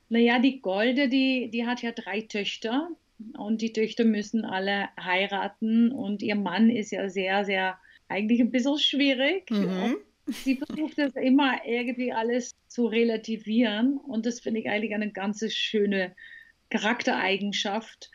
Naja, 0.08 0.38
die 0.38 0.60
Golde, 0.60 1.08
die, 1.08 1.50
die 1.50 1.66
hat 1.66 1.82
ja 1.82 1.90
drei 1.92 2.20
Töchter 2.20 2.88
und 3.36 3.62
die 3.62 3.72
Töchter 3.72 4.04
müssen 4.04 4.44
alle 4.44 4.88
heiraten 5.00 5.90
und 5.90 6.22
ihr 6.22 6.36
Mann 6.36 6.70
ist 6.70 6.92
ja 6.92 7.08
sehr, 7.08 7.44
sehr 7.44 7.78
eigentlich 8.08 8.40
ein 8.40 8.50
bisschen 8.50 8.78
schwierig. 8.78 9.50
Mhm. 9.50 9.96
Sie 10.26 10.56
versucht 10.56 10.98
das 10.98 11.14
immer 11.14 11.66
irgendwie 11.66 12.12
alles 12.12 12.54
zu 12.68 12.86
relativieren 12.86 13.96
und 13.96 14.24
das 14.24 14.40
finde 14.40 14.60
ich 14.60 14.68
eigentlich 14.68 14.94
eine 14.94 15.10
ganz 15.10 15.44
schöne 15.52 16.14
Charaktereigenschaft 16.78 18.10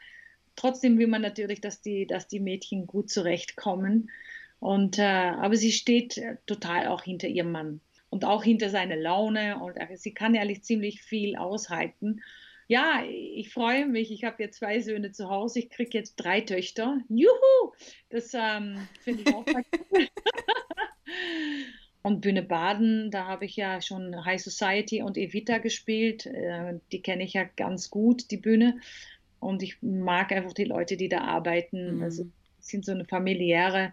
trotzdem 0.57 0.97
will 0.99 1.07
man 1.07 1.21
natürlich, 1.21 1.61
dass 1.61 1.81
die, 1.81 2.05
dass 2.05 2.27
die 2.27 2.41
Mädchen 2.41 2.85
gut 2.85 3.09
zurechtkommen. 3.09 4.09
Und, 4.59 4.97
äh, 4.97 5.03
aber 5.03 5.55
sie 5.55 5.71
steht 5.71 6.19
total 6.45 6.87
auch 6.87 7.03
hinter 7.03 7.27
ihrem 7.27 7.51
Mann 7.51 7.79
und 8.09 8.25
auch 8.25 8.43
hinter 8.43 8.69
seiner 8.69 8.95
Laune 8.95 9.59
und 9.59 9.77
äh, 9.77 9.95
sie 9.95 10.13
kann 10.13 10.35
ehrlich 10.35 10.63
ziemlich 10.63 11.01
viel 11.03 11.35
aushalten. 11.35 12.21
Ja, 12.67 13.03
ich 13.07 13.53
freue 13.53 13.85
mich. 13.85 14.11
Ich 14.11 14.25
habe 14.25 14.43
jetzt 14.43 14.57
zwei 14.57 14.81
Söhne 14.81 15.11
zu 15.11 15.29
Hause. 15.29 15.59
Ich 15.59 15.69
kriege 15.69 15.97
jetzt 15.97 16.15
drei 16.15 16.41
Töchter. 16.41 16.99
Juhu! 17.07 17.73
Das 18.09 18.33
ähm, 18.33 18.87
finde 18.99 19.21
ich 19.21 19.33
auch 19.33 19.45
cool. 19.47 19.63
und 22.07 22.21
Bühne 22.21 22.41
Baden, 22.41 23.11
da 23.11 23.25
habe 23.25 23.43
ich 23.43 23.57
ja 23.57 23.81
schon 23.81 24.23
High 24.23 24.41
Society 24.41 25.01
und 25.01 25.17
Evita 25.17 25.57
gespielt. 25.57 26.25
Äh, 26.25 26.79
die 26.93 27.01
kenne 27.01 27.23
ich 27.23 27.33
ja 27.33 27.43
ganz 27.43 27.89
gut, 27.89 28.31
die 28.31 28.37
Bühne. 28.37 28.79
Und 29.39 29.61
ich 29.61 29.81
mag 29.81 30.31
einfach 30.31 30.53
die 30.53 30.63
Leute, 30.63 30.95
die 30.95 31.09
da 31.09 31.21
arbeiten. 31.21 31.97
Mhm. 31.97 32.03
Also 32.03 32.25
sind 32.59 32.85
so 32.85 32.93
eine 32.93 33.03
familiäre 33.03 33.91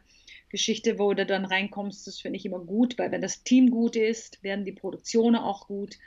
Geschichte, 0.48 1.00
wo 1.00 1.12
du 1.12 1.26
dann 1.26 1.44
reinkommst. 1.44 2.06
Das 2.06 2.20
finde 2.20 2.36
ich 2.36 2.46
immer 2.46 2.60
gut, 2.60 2.96
weil 2.98 3.10
wenn 3.10 3.20
das 3.20 3.42
Team 3.42 3.70
gut 3.70 3.96
ist, 3.96 4.42
werden 4.44 4.64
die 4.64 4.72
Produktionen 4.72 5.36
auch 5.36 5.66
gut. 5.66 5.98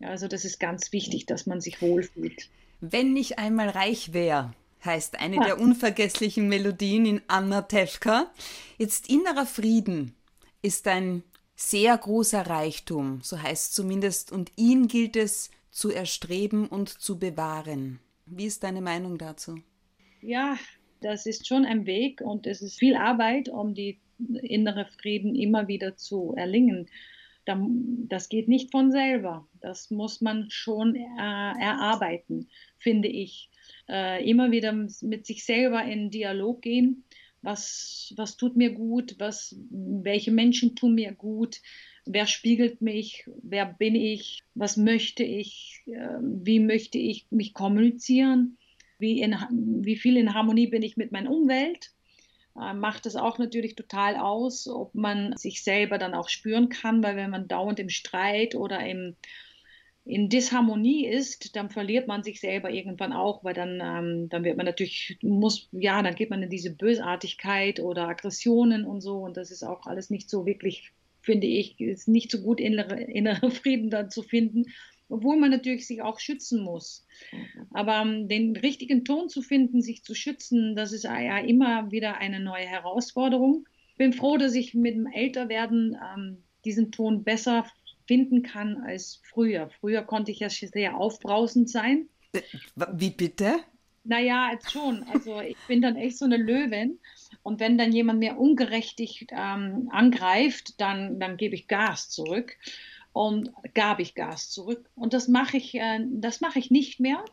Also 0.00 0.26
das 0.26 0.44
ist 0.44 0.58
ganz 0.58 0.92
wichtig, 0.92 1.26
dass 1.26 1.46
man 1.46 1.60
sich 1.60 1.80
wohlfühlt. 1.80 2.48
Wenn 2.80 3.16
ich 3.16 3.38
einmal 3.38 3.68
reich 3.68 4.12
wäre, 4.12 4.52
heißt 4.84 5.20
eine 5.20 5.38
der 5.38 5.60
unvergesslichen 5.60 6.48
Melodien 6.48 7.06
in 7.06 7.22
Anna 7.28 7.62
Tefka. 7.62 8.32
Jetzt 8.76 9.08
innerer 9.08 9.46
Frieden 9.46 10.16
ist 10.60 10.88
ein 10.88 11.22
sehr 11.56 11.96
großer 11.96 12.46
Reichtum, 12.46 13.20
so 13.22 13.40
heißt 13.40 13.74
zumindest, 13.74 14.32
und 14.32 14.52
ihn 14.56 14.88
gilt 14.88 15.16
es 15.16 15.50
zu 15.70 15.90
erstreben 15.90 16.68
und 16.68 16.88
zu 16.88 17.18
bewahren. 17.18 18.00
Wie 18.26 18.46
ist 18.46 18.62
deine 18.62 18.80
Meinung 18.80 19.18
dazu? 19.18 19.58
Ja, 20.20 20.56
das 21.00 21.26
ist 21.26 21.46
schon 21.46 21.64
ein 21.64 21.86
Weg 21.86 22.20
und 22.20 22.46
es 22.46 22.62
ist 22.62 22.78
viel 22.78 22.96
Arbeit, 22.96 23.48
um 23.48 23.74
die 23.74 23.98
innere 24.42 24.86
Frieden 24.86 25.34
immer 25.34 25.68
wieder 25.68 25.96
zu 25.96 26.34
erlingen. 26.36 26.88
Das 27.44 28.30
geht 28.30 28.48
nicht 28.48 28.70
von 28.70 28.90
selber. 28.90 29.46
Das 29.60 29.90
muss 29.90 30.22
man 30.22 30.46
schon 30.50 30.94
äh, 30.94 31.00
erarbeiten, 31.18 32.48
finde 32.78 33.08
ich. 33.08 33.50
Äh, 33.86 34.28
immer 34.28 34.50
wieder 34.50 34.72
mit 34.72 35.26
sich 35.26 35.44
selber 35.44 35.84
in 35.84 36.10
Dialog 36.10 36.62
gehen. 36.62 37.04
Was, 37.44 38.12
was 38.16 38.36
tut 38.36 38.56
mir 38.56 38.70
gut? 38.70 39.16
Was, 39.18 39.56
welche 39.70 40.32
Menschen 40.32 40.74
tun 40.74 40.94
mir 40.94 41.12
gut? 41.12 41.60
wer 42.06 42.26
spiegelt 42.26 42.80
mich, 42.80 43.24
wer 43.42 43.66
bin 43.66 43.94
ich, 43.94 44.44
was 44.54 44.76
möchte 44.76 45.24
ich, 45.24 45.82
ähm, 45.86 46.40
wie 46.44 46.60
möchte 46.60 46.98
ich 46.98 47.26
mich 47.30 47.54
kommunizieren, 47.54 48.58
wie, 48.98 49.20
in, 49.20 49.36
wie 49.82 49.96
viel 49.96 50.16
in 50.16 50.34
Harmonie 50.34 50.66
bin 50.66 50.82
ich 50.82 50.96
mit 50.96 51.12
meiner 51.12 51.30
Umwelt. 51.30 51.92
Äh, 52.60 52.74
macht 52.74 53.06
es 53.06 53.16
auch 53.16 53.38
natürlich 53.38 53.74
total 53.74 54.16
aus, 54.16 54.68
ob 54.68 54.94
man 54.94 55.36
sich 55.36 55.62
selber 55.62 55.98
dann 55.98 56.14
auch 56.14 56.28
spüren 56.28 56.68
kann, 56.68 57.02
weil 57.02 57.16
wenn 57.16 57.30
man 57.30 57.48
dauernd 57.48 57.80
im 57.80 57.88
Streit 57.88 58.54
oder 58.54 58.86
im, 58.86 59.16
in 60.04 60.28
Disharmonie 60.28 61.06
ist, 61.06 61.56
dann 61.56 61.70
verliert 61.70 62.06
man 62.06 62.22
sich 62.22 62.40
selber 62.40 62.70
irgendwann 62.70 63.12
auch, 63.12 63.42
weil 63.42 63.54
dann, 63.54 63.80
ähm, 63.82 64.28
dann 64.28 64.44
wird 64.44 64.56
man 64.56 64.66
natürlich, 64.66 65.18
muss, 65.22 65.68
ja, 65.72 66.02
dann 66.02 66.14
geht 66.14 66.30
man 66.30 66.42
in 66.42 66.50
diese 66.50 66.74
Bösartigkeit 66.74 67.80
oder 67.80 68.08
Aggressionen 68.08 68.84
und 68.84 69.00
so 69.00 69.18
und 69.18 69.36
das 69.36 69.50
ist 69.50 69.62
auch 69.62 69.86
alles 69.86 70.10
nicht 70.10 70.28
so 70.28 70.44
wirklich 70.44 70.92
finde 71.24 71.46
ich, 71.46 71.80
ist 71.80 72.06
nicht 72.06 72.30
so 72.30 72.40
gut 72.42 72.60
innere, 72.60 73.00
innere 73.00 73.50
Frieden 73.50 73.90
dann 73.90 74.10
zu 74.10 74.22
finden, 74.22 74.66
obwohl 75.08 75.36
man 75.36 75.50
natürlich 75.50 75.86
sich 75.86 76.02
auch 76.02 76.20
schützen 76.20 76.62
muss. 76.62 77.06
Aber 77.70 78.02
ähm, 78.02 78.28
den 78.28 78.56
richtigen 78.56 79.04
Ton 79.04 79.28
zu 79.28 79.42
finden, 79.42 79.80
sich 79.82 80.04
zu 80.04 80.14
schützen, 80.14 80.76
das 80.76 80.92
ist 80.92 81.04
ja 81.04 81.38
immer 81.38 81.90
wieder 81.90 82.18
eine 82.18 82.40
neue 82.40 82.66
Herausforderung. 82.66 83.66
Ich 83.92 83.96
bin 83.96 84.12
froh, 84.12 84.36
dass 84.36 84.54
ich 84.54 84.74
mit 84.74 84.96
dem 84.96 85.06
Älterwerden 85.06 85.96
ähm, 86.14 86.42
diesen 86.64 86.92
Ton 86.92 87.24
besser 87.24 87.66
finden 88.06 88.42
kann 88.42 88.78
als 88.78 89.20
früher. 89.30 89.70
Früher 89.80 90.02
konnte 90.02 90.30
ich 90.30 90.40
ja 90.40 90.48
sehr 90.48 90.96
aufbrausend 90.96 91.70
sein. 91.70 92.08
Äh, 92.32 92.42
wie 92.92 93.10
bitte? 93.10 93.60
Naja, 94.04 94.50
jetzt 94.52 94.70
schon. 94.70 95.02
Also 95.04 95.40
ich 95.40 95.56
bin 95.66 95.80
dann 95.80 95.96
echt 95.96 96.18
so 96.18 96.26
eine 96.26 96.36
Löwin. 96.36 96.98
Und 97.42 97.60
wenn 97.60 97.78
dann 97.78 97.92
jemand 97.92 98.18
mir 98.18 98.38
ungerechtig 98.38 99.26
ähm, 99.30 99.88
angreift, 99.90 100.80
dann, 100.80 101.18
dann 101.18 101.36
gebe 101.36 101.54
ich 101.54 101.68
Gas 101.68 102.10
zurück 102.10 102.56
und 103.14 103.50
gab 103.74 104.00
ich 104.00 104.14
Gas 104.14 104.50
zurück. 104.50 104.90
Und 104.94 105.14
das 105.14 105.28
mache 105.28 105.56
ich, 105.56 105.74
äh, 105.74 106.00
das 106.10 106.42
mache 106.42 106.58
ich 106.58 106.70
nicht 106.70 107.00
mehr. 107.00 107.24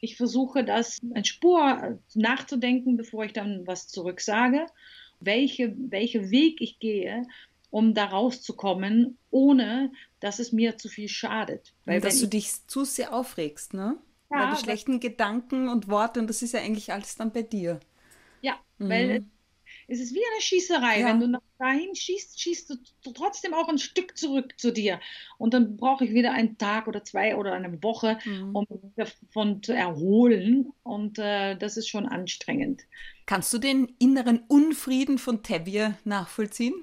Ich 0.00 0.16
versuche, 0.16 0.64
das 0.64 0.98
in 0.98 1.24
Spur 1.24 1.98
nachzudenken, 2.14 2.96
bevor 2.96 3.24
ich 3.24 3.32
dann 3.32 3.66
was 3.66 3.88
zurücksage, 3.88 4.66
welche, 5.18 5.74
welche 5.76 6.30
Weg 6.30 6.60
ich 6.60 6.78
gehe, 6.78 7.26
um 7.70 7.94
da 7.94 8.06
rauszukommen, 8.06 9.16
ohne 9.30 9.92
dass 10.20 10.38
es 10.38 10.52
mir 10.52 10.76
zu 10.76 10.88
viel 10.88 11.08
schadet. 11.08 11.72
Weil 11.84 12.00
dass 12.00 12.18
du 12.18 12.24
ich, 12.24 12.30
dich 12.30 12.66
zu 12.66 12.84
sehr 12.84 13.14
aufregst, 13.14 13.74
ne? 13.74 13.96
Ja, 14.30 14.46
Weil 14.46 14.54
die 14.54 14.62
schlechten 14.62 15.00
Gedanken 15.00 15.68
und 15.68 15.88
Worte, 15.88 16.20
und 16.20 16.28
das 16.28 16.42
ist 16.42 16.52
ja 16.52 16.60
eigentlich 16.60 16.92
alles 16.92 17.16
dann 17.16 17.32
bei 17.32 17.42
dir. 17.42 17.80
Ja, 18.42 18.54
mhm. 18.78 18.88
weil 18.88 19.24
es 19.88 19.98
ist 19.98 20.14
wie 20.14 20.22
eine 20.32 20.40
Schießerei. 20.40 21.00
Ja. 21.00 21.08
Wenn 21.08 21.20
du 21.20 21.26
nach 21.26 21.40
dahin 21.58 21.94
schießt, 21.94 22.40
schießt 22.40 22.70
du 22.70 23.12
trotzdem 23.12 23.54
auch 23.54 23.68
ein 23.68 23.78
Stück 23.78 24.16
zurück 24.16 24.54
zu 24.56 24.72
dir. 24.72 25.00
Und 25.36 25.52
dann 25.52 25.76
brauche 25.76 26.04
ich 26.04 26.12
wieder 26.12 26.32
einen 26.32 26.56
Tag 26.58 26.86
oder 26.86 27.02
zwei 27.02 27.36
oder 27.36 27.52
eine 27.54 27.82
Woche, 27.82 28.18
mhm. 28.24 28.54
um 28.54 28.66
davon 28.94 29.62
zu 29.64 29.74
erholen. 29.74 30.72
Und 30.84 31.18
äh, 31.18 31.56
das 31.56 31.76
ist 31.76 31.88
schon 31.88 32.06
anstrengend. 32.06 32.82
Kannst 33.26 33.52
du 33.52 33.58
den 33.58 33.92
inneren 33.98 34.44
Unfrieden 34.46 35.18
von 35.18 35.42
Tevye 35.42 35.94
nachvollziehen? 36.04 36.74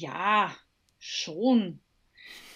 Ja, 0.00 0.52
schon. 0.98 1.78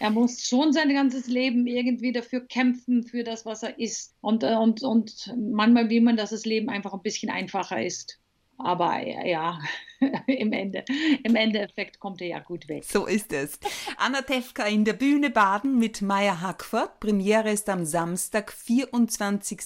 Er 0.00 0.10
muss 0.10 0.42
schon 0.42 0.72
sein 0.72 0.92
ganzes 0.92 1.28
Leben 1.28 1.66
irgendwie 1.66 2.12
dafür 2.12 2.40
kämpfen, 2.40 3.04
für 3.04 3.22
das, 3.22 3.46
was 3.46 3.62
er 3.62 3.78
ist. 3.78 4.16
Und, 4.20 4.42
äh, 4.42 4.54
und, 4.54 4.82
und 4.82 5.34
manchmal 5.36 5.88
will 5.88 6.00
man, 6.00 6.16
dass 6.16 6.30
das 6.30 6.44
Leben 6.44 6.68
einfach 6.68 6.92
ein 6.94 7.02
bisschen 7.02 7.30
einfacher 7.30 7.84
ist. 7.84 8.18
Aber 8.58 9.00
ja, 9.06 9.60
im, 10.26 10.52
Ende, 10.52 10.84
im 11.22 11.36
Endeffekt 11.36 12.00
kommt 12.00 12.20
er 12.20 12.26
ja 12.26 12.38
gut 12.40 12.68
weg. 12.68 12.84
So 12.84 13.06
ist 13.06 13.32
es. 13.32 13.60
Anna 13.98 14.22
Tefka 14.22 14.64
in 14.66 14.84
der 14.84 14.94
Bühne 14.94 15.30
Baden 15.30 15.78
mit 15.78 16.02
Maya 16.02 16.40
Hackford. 16.40 16.98
Premiere 16.98 17.52
ist 17.52 17.68
am 17.68 17.84
Samstag, 17.84 18.52
24. 18.52 19.60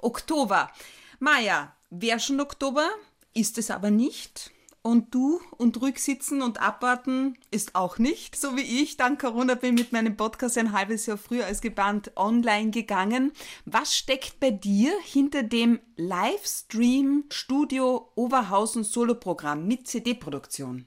Oktober. 0.00 0.70
Maya, 1.18 1.74
wäre 1.88 2.20
schon 2.20 2.40
Oktober, 2.40 2.88
ist 3.32 3.56
es 3.56 3.70
aber 3.70 3.90
nicht. 3.90 4.50
Und 4.82 5.14
du 5.14 5.40
und 5.58 5.82
rücksitzen 5.82 6.40
und 6.40 6.62
abwarten 6.62 7.36
ist 7.50 7.74
auch 7.74 7.98
nicht, 7.98 8.34
so 8.34 8.56
wie 8.56 8.82
ich. 8.82 8.96
Dank 8.96 9.20
Corona 9.20 9.54
bin 9.54 9.74
mit 9.74 9.92
meinem 9.92 10.16
Podcast 10.16 10.56
ein 10.56 10.72
halbes 10.72 11.04
Jahr 11.04 11.18
früher 11.18 11.44
als 11.44 11.60
gebannt 11.60 12.12
online 12.16 12.70
gegangen. 12.70 13.32
Was 13.66 13.94
steckt 13.94 14.40
bei 14.40 14.50
dir 14.50 14.92
hinter 15.04 15.42
dem 15.42 15.80
Livestream 15.96 17.24
Studio 17.30 18.10
Oberhausen 18.14 18.82
Soloprogramm 18.82 19.68
mit 19.68 19.86
CD-Produktion? 19.86 20.86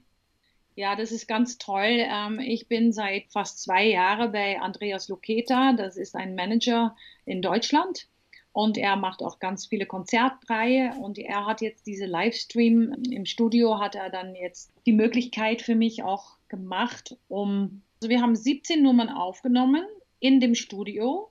Ja, 0.74 0.96
das 0.96 1.12
ist 1.12 1.28
ganz 1.28 1.58
toll. 1.58 2.02
Ähm, 2.04 2.40
ich 2.40 2.66
bin 2.66 2.92
seit 2.92 3.26
fast 3.30 3.62
zwei 3.62 3.86
Jahren 3.86 4.32
bei 4.32 4.60
Andreas 4.60 5.08
Luketa. 5.08 5.72
Das 5.72 5.96
ist 5.96 6.16
ein 6.16 6.34
Manager 6.34 6.96
in 7.26 7.42
Deutschland 7.42 8.08
und 8.54 8.78
er 8.78 8.94
macht 8.94 9.20
auch 9.20 9.40
ganz 9.40 9.66
viele 9.66 9.84
Konzertreihe 9.84 10.94
und 11.00 11.18
er 11.18 11.44
hat 11.44 11.60
jetzt 11.60 11.86
diese 11.86 12.06
Livestream 12.06 12.94
im 13.10 13.26
Studio 13.26 13.80
hat 13.80 13.96
er 13.96 14.10
dann 14.10 14.34
jetzt 14.36 14.72
die 14.86 14.92
Möglichkeit 14.92 15.60
für 15.60 15.74
mich 15.74 16.04
auch 16.04 16.36
gemacht, 16.48 17.18
um 17.28 17.82
also 18.00 18.08
wir 18.10 18.22
haben 18.22 18.36
17 18.36 18.82
Nummern 18.82 19.08
aufgenommen 19.08 19.84
in 20.20 20.38
dem 20.38 20.54
Studio 20.54 21.30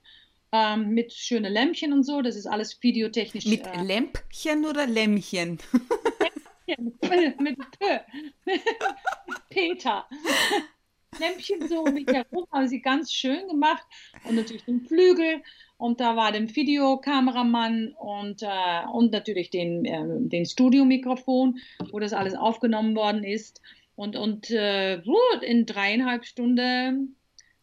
ähm, 0.52 0.90
mit 0.90 1.14
schönen 1.14 1.52
Lämpchen 1.52 1.94
und 1.94 2.04
so. 2.04 2.22
Das 2.22 2.36
ist 2.36 2.46
alles 2.46 2.82
videotechnisch. 2.82 3.46
Mit 3.46 3.66
äh, 3.68 3.82
Lämpchen 3.82 4.66
oder 4.66 4.86
Lämmchen? 4.86 5.60
Lämpchen 6.68 7.36
mit 7.44 7.58
P. 7.80 8.00
Peter. 9.50 10.08
Lämpchen 11.20 11.68
so 11.68 11.82
um 11.82 11.94
mich 11.94 12.08
herum, 12.08 12.46
haben 12.52 12.68
sie 12.68 12.82
ganz 12.82 13.12
schön 13.12 13.48
gemacht. 13.48 13.84
Und 14.24 14.36
natürlich 14.36 14.66
den 14.66 14.82
Flügel. 14.82 15.42
Und 15.78 16.00
da 16.00 16.16
war 16.16 16.32
der 16.32 16.56
Videokameramann 16.56 17.94
und, 18.00 18.42
äh, 18.42 18.88
und 18.92 19.12
natürlich 19.12 19.50
den, 19.50 19.86
äh, 19.86 20.30
den 20.30 20.46
Studiomikrofon, 20.46 21.60
wo 21.92 22.00
das 22.00 22.14
alles 22.14 22.36
aufgenommen 22.36 22.96
worden 22.96 23.24
ist. 23.24 23.62
Und, 23.96 24.16
und 24.16 24.50
äh, 24.50 25.02
in 25.42 25.66
dreieinhalb 25.66 26.26
Stunden 26.26 27.16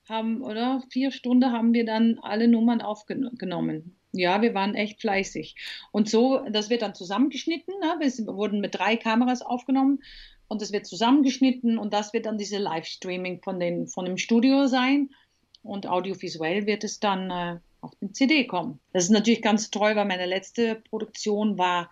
haben, 0.09 0.43
oder 0.43 0.83
vier 0.91 1.13
Stunden 1.13 1.53
haben 1.53 1.73
wir 1.73 1.85
dann 1.85 2.19
alle 2.21 2.49
Nummern 2.49 2.83
aufgenommen. 2.83 3.97
Ja, 4.13 4.43
wir 4.43 4.55
waren 4.55 4.75
echt 4.75 5.01
fleißig. 5.01 5.55
Und 5.93 6.09
so, 6.09 6.45
das 6.51 6.69
wird 6.69 6.83
dann 6.83 6.95
zusammengeschnitten. 6.95 7.75
Ne? 7.81 7.95
Wir 8.01 8.27
wurden 8.35 8.61
mit 8.61 8.75
drei 8.75 8.97
Kameras 8.97 9.41
aufgenommen 9.41 10.01
und 10.51 10.61
das 10.61 10.73
wird 10.73 10.85
zusammengeschnitten 10.85 11.79
und 11.79 11.95
das 11.95 12.13
wird 12.13 12.27
dann 12.27 12.37
diese 12.37 12.59
Livestreaming 12.59 13.41
von, 13.41 13.61
den, 13.61 13.87
von 13.87 14.05
dem 14.05 14.19
Studio 14.19 14.67
sein. 14.67 15.11
Und 15.63 15.87
audiovisuell 15.87 16.67
wird 16.67 16.83
es 16.83 16.99
dann 16.99 17.31
äh, 17.31 17.61
auf 17.81 17.95
den 18.01 18.15
CD 18.15 18.49
kommen. 18.49 18.81
Das 18.93 19.05
ist 19.05 19.11
natürlich 19.11 19.43
ganz 19.43 19.71
toll, 19.71 19.95
weil 19.95 20.07
meine 20.07 20.27
letzte 20.27 20.83
Produktion 20.91 21.57
war 21.57 21.89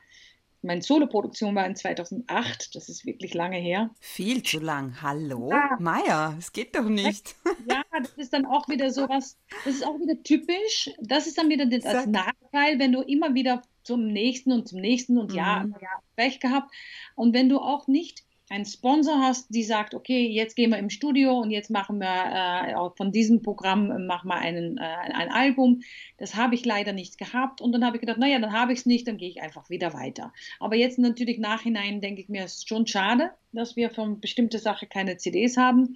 meine 0.61 0.83
Soloproduktion 0.83 1.55
war 1.55 1.67
in 1.67 1.77
2008, 1.77 2.75
das 2.75 2.89
ist 2.89 3.07
wirklich 3.07 3.33
lange 3.33 3.59
her. 3.59 3.91
Viel 4.01 4.43
zu 4.43 4.59
lang. 4.59 5.01
Hallo? 5.01 5.51
Ja. 5.53 5.77
Maya, 5.79 6.35
es 6.37 6.53
geht 6.53 6.75
doch 6.75 6.89
nicht. 6.89 7.37
Ja, 7.71 7.83
das 7.93 8.13
ist 8.13 8.33
dann 8.33 8.47
auch 8.47 8.67
wieder 8.69 8.91
sowas, 8.91 9.37
das 9.65 9.75
ist 9.75 9.87
auch 9.87 10.01
wieder 10.01 10.23
typisch. 10.23 10.91
Das 11.01 11.27
ist 11.27 11.37
dann 11.37 11.51
wieder 11.51 11.67
das 11.67 11.83
Sag. 11.83 12.07
Nachteil, 12.07 12.79
wenn 12.79 12.93
du 12.93 13.03
immer 13.03 13.35
wieder 13.35 13.63
zum 13.83 14.07
nächsten 14.07 14.53
und 14.53 14.67
zum 14.67 14.81
nächsten 14.81 15.19
und 15.19 15.33
mhm. 15.33 15.37
ja, 15.37 15.65
ja, 15.81 15.89
Pech 16.17 16.41
gehabt. 16.41 16.73
Und 17.15 17.35
wenn 17.35 17.49
du 17.49 17.59
auch 17.59 17.89
nicht 17.89 18.25
einen 18.51 18.65
Sponsor 18.65 19.19
hast, 19.19 19.55
die 19.55 19.63
sagt, 19.63 19.95
okay, 19.95 20.27
jetzt 20.27 20.57
gehen 20.57 20.71
wir 20.71 20.79
im 20.79 20.91
Studio 20.91 21.39
und 21.39 21.51
jetzt 21.51 21.71
machen 21.71 21.99
wir 21.99 22.07
äh, 22.07 22.97
von 22.97 23.13
diesem 23.13 23.43
Programm 23.43 23.91
äh, 23.91 23.99
machen 23.99 24.29
wir 24.29 24.37
einen, 24.37 24.79
äh, 24.79 24.81
ein 24.83 25.31
Album. 25.31 25.83
Das 26.17 26.35
habe 26.35 26.55
ich 26.55 26.65
leider 26.65 26.93
nicht 26.93 27.19
gehabt 27.19 27.61
und 27.61 27.73
dann 27.73 27.85
habe 27.85 27.97
ich 27.97 28.01
gedacht, 28.01 28.19
naja, 28.19 28.39
dann 28.39 28.53
habe 28.53 28.73
ich 28.73 28.81
es 28.81 28.87
nicht, 28.87 29.07
dann 29.07 29.19
gehe 29.19 29.29
ich 29.29 29.43
einfach 29.43 29.69
wieder 29.69 29.93
weiter. 29.93 30.33
Aber 30.61 30.77
jetzt 30.77 30.99
natürlich 30.99 31.39
nachhinein 31.39 32.01
denke 32.01 32.23
ich 32.23 32.29
mir, 32.29 32.45
es 32.45 32.57
ist 32.57 32.69
schon 32.69 32.87
schade, 32.87 33.31
dass 33.53 33.77
wir 33.77 33.91
von 33.91 34.21
bestimmte 34.21 34.59
Sache 34.59 34.87
keine 34.87 35.17
CDs 35.17 35.57
haben. 35.57 35.95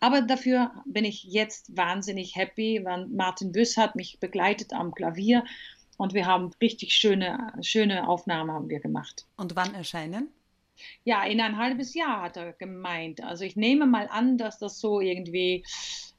Aber 0.00 0.22
dafür 0.22 0.72
bin 0.86 1.04
ich 1.04 1.24
jetzt 1.24 1.76
wahnsinnig 1.76 2.36
happy. 2.36 2.84
Martin 3.10 3.52
Büss 3.52 3.76
hat 3.76 3.96
mich 3.96 4.18
begleitet 4.20 4.72
am 4.72 4.94
Klavier 4.94 5.44
und 5.96 6.12
wir 6.12 6.26
haben 6.26 6.50
richtig 6.60 6.92
schöne, 6.92 7.52
schöne 7.62 8.08
Aufnahmen 8.08 8.50
haben 8.50 8.68
wir 8.68 8.80
gemacht. 8.80 9.26
Und 9.36 9.56
wann 9.56 9.74
erscheinen? 9.74 10.28
Ja, 11.04 11.24
in 11.24 11.40
ein 11.40 11.56
halbes 11.56 11.94
Jahr 11.94 12.22
hat 12.22 12.36
er 12.36 12.52
gemeint. 12.52 13.22
Also 13.22 13.44
ich 13.44 13.56
nehme 13.56 13.86
mal 13.86 14.08
an, 14.08 14.38
dass 14.38 14.58
das 14.58 14.80
so 14.80 15.00
irgendwie, 15.00 15.64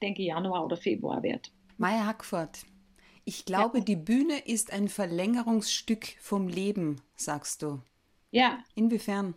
denke 0.01 0.23
Januar 0.23 0.65
oder 0.65 0.77
Februar 0.77 1.23
wird. 1.23 1.51
Maya 1.77 2.05
Hackford, 2.05 2.65
ich 3.25 3.45
glaube, 3.45 3.79
ja. 3.79 3.83
die 3.83 3.95
Bühne 3.95 4.39
ist 4.45 4.71
ein 4.71 4.87
Verlängerungsstück 4.87 6.15
vom 6.19 6.47
Leben, 6.47 7.01
sagst 7.15 7.63
du. 7.63 7.81
Ja. 8.31 8.59
Inwiefern? 8.75 9.33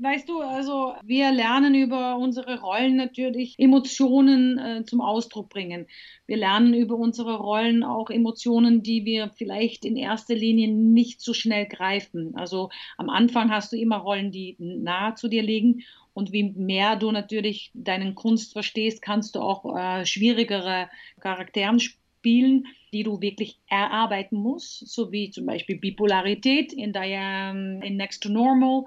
Weißt 0.00 0.28
du, 0.28 0.40
also 0.40 0.94
wir 1.02 1.32
lernen 1.32 1.74
über 1.74 2.16
unsere 2.16 2.60
Rollen 2.60 2.96
natürlich 2.96 3.54
Emotionen 3.58 4.58
äh, 4.58 4.84
zum 4.84 5.00
Ausdruck 5.00 5.48
bringen. 5.48 5.86
Wir 6.26 6.36
lernen 6.36 6.74
über 6.74 6.96
unsere 6.96 7.36
Rollen 7.36 7.82
auch 7.82 8.10
Emotionen, 8.10 8.82
die 8.82 9.04
wir 9.04 9.30
vielleicht 9.30 9.84
in 9.84 9.96
erster 9.96 10.34
Linie 10.34 10.68
nicht 10.68 11.20
so 11.20 11.32
schnell 11.32 11.66
greifen. 11.66 12.34
Also 12.36 12.70
am 12.96 13.08
Anfang 13.08 13.50
hast 13.50 13.72
du 13.72 13.76
immer 13.76 13.96
Rollen, 13.98 14.30
die 14.30 14.56
nahe 14.58 15.14
zu 15.14 15.28
dir 15.28 15.42
liegen. 15.42 15.82
Und 16.14 16.32
wie 16.32 16.42
mehr 16.42 16.96
du 16.96 17.12
natürlich 17.12 17.70
deinen 17.74 18.14
Kunst 18.14 18.52
verstehst, 18.52 19.02
kannst 19.02 19.36
du 19.36 19.40
auch 19.40 19.76
äh, 19.76 20.04
schwierigere 20.04 20.88
Charakteren 21.20 21.78
spielen, 21.78 22.66
die 22.92 23.02
du 23.02 23.20
wirklich 23.20 23.58
erarbeiten 23.68 24.36
musst, 24.36 24.88
so 24.88 25.12
wie 25.12 25.30
zum 25.30 25.46
Beispiel 25.46 25.78
Bipolarität 25.78 26.72
in, 26.72 26.92
der, 26.92 27.50
in 27.50 27.96
Next 27.96 28.22
to 28.22 28.28
Normal 28.28 28.84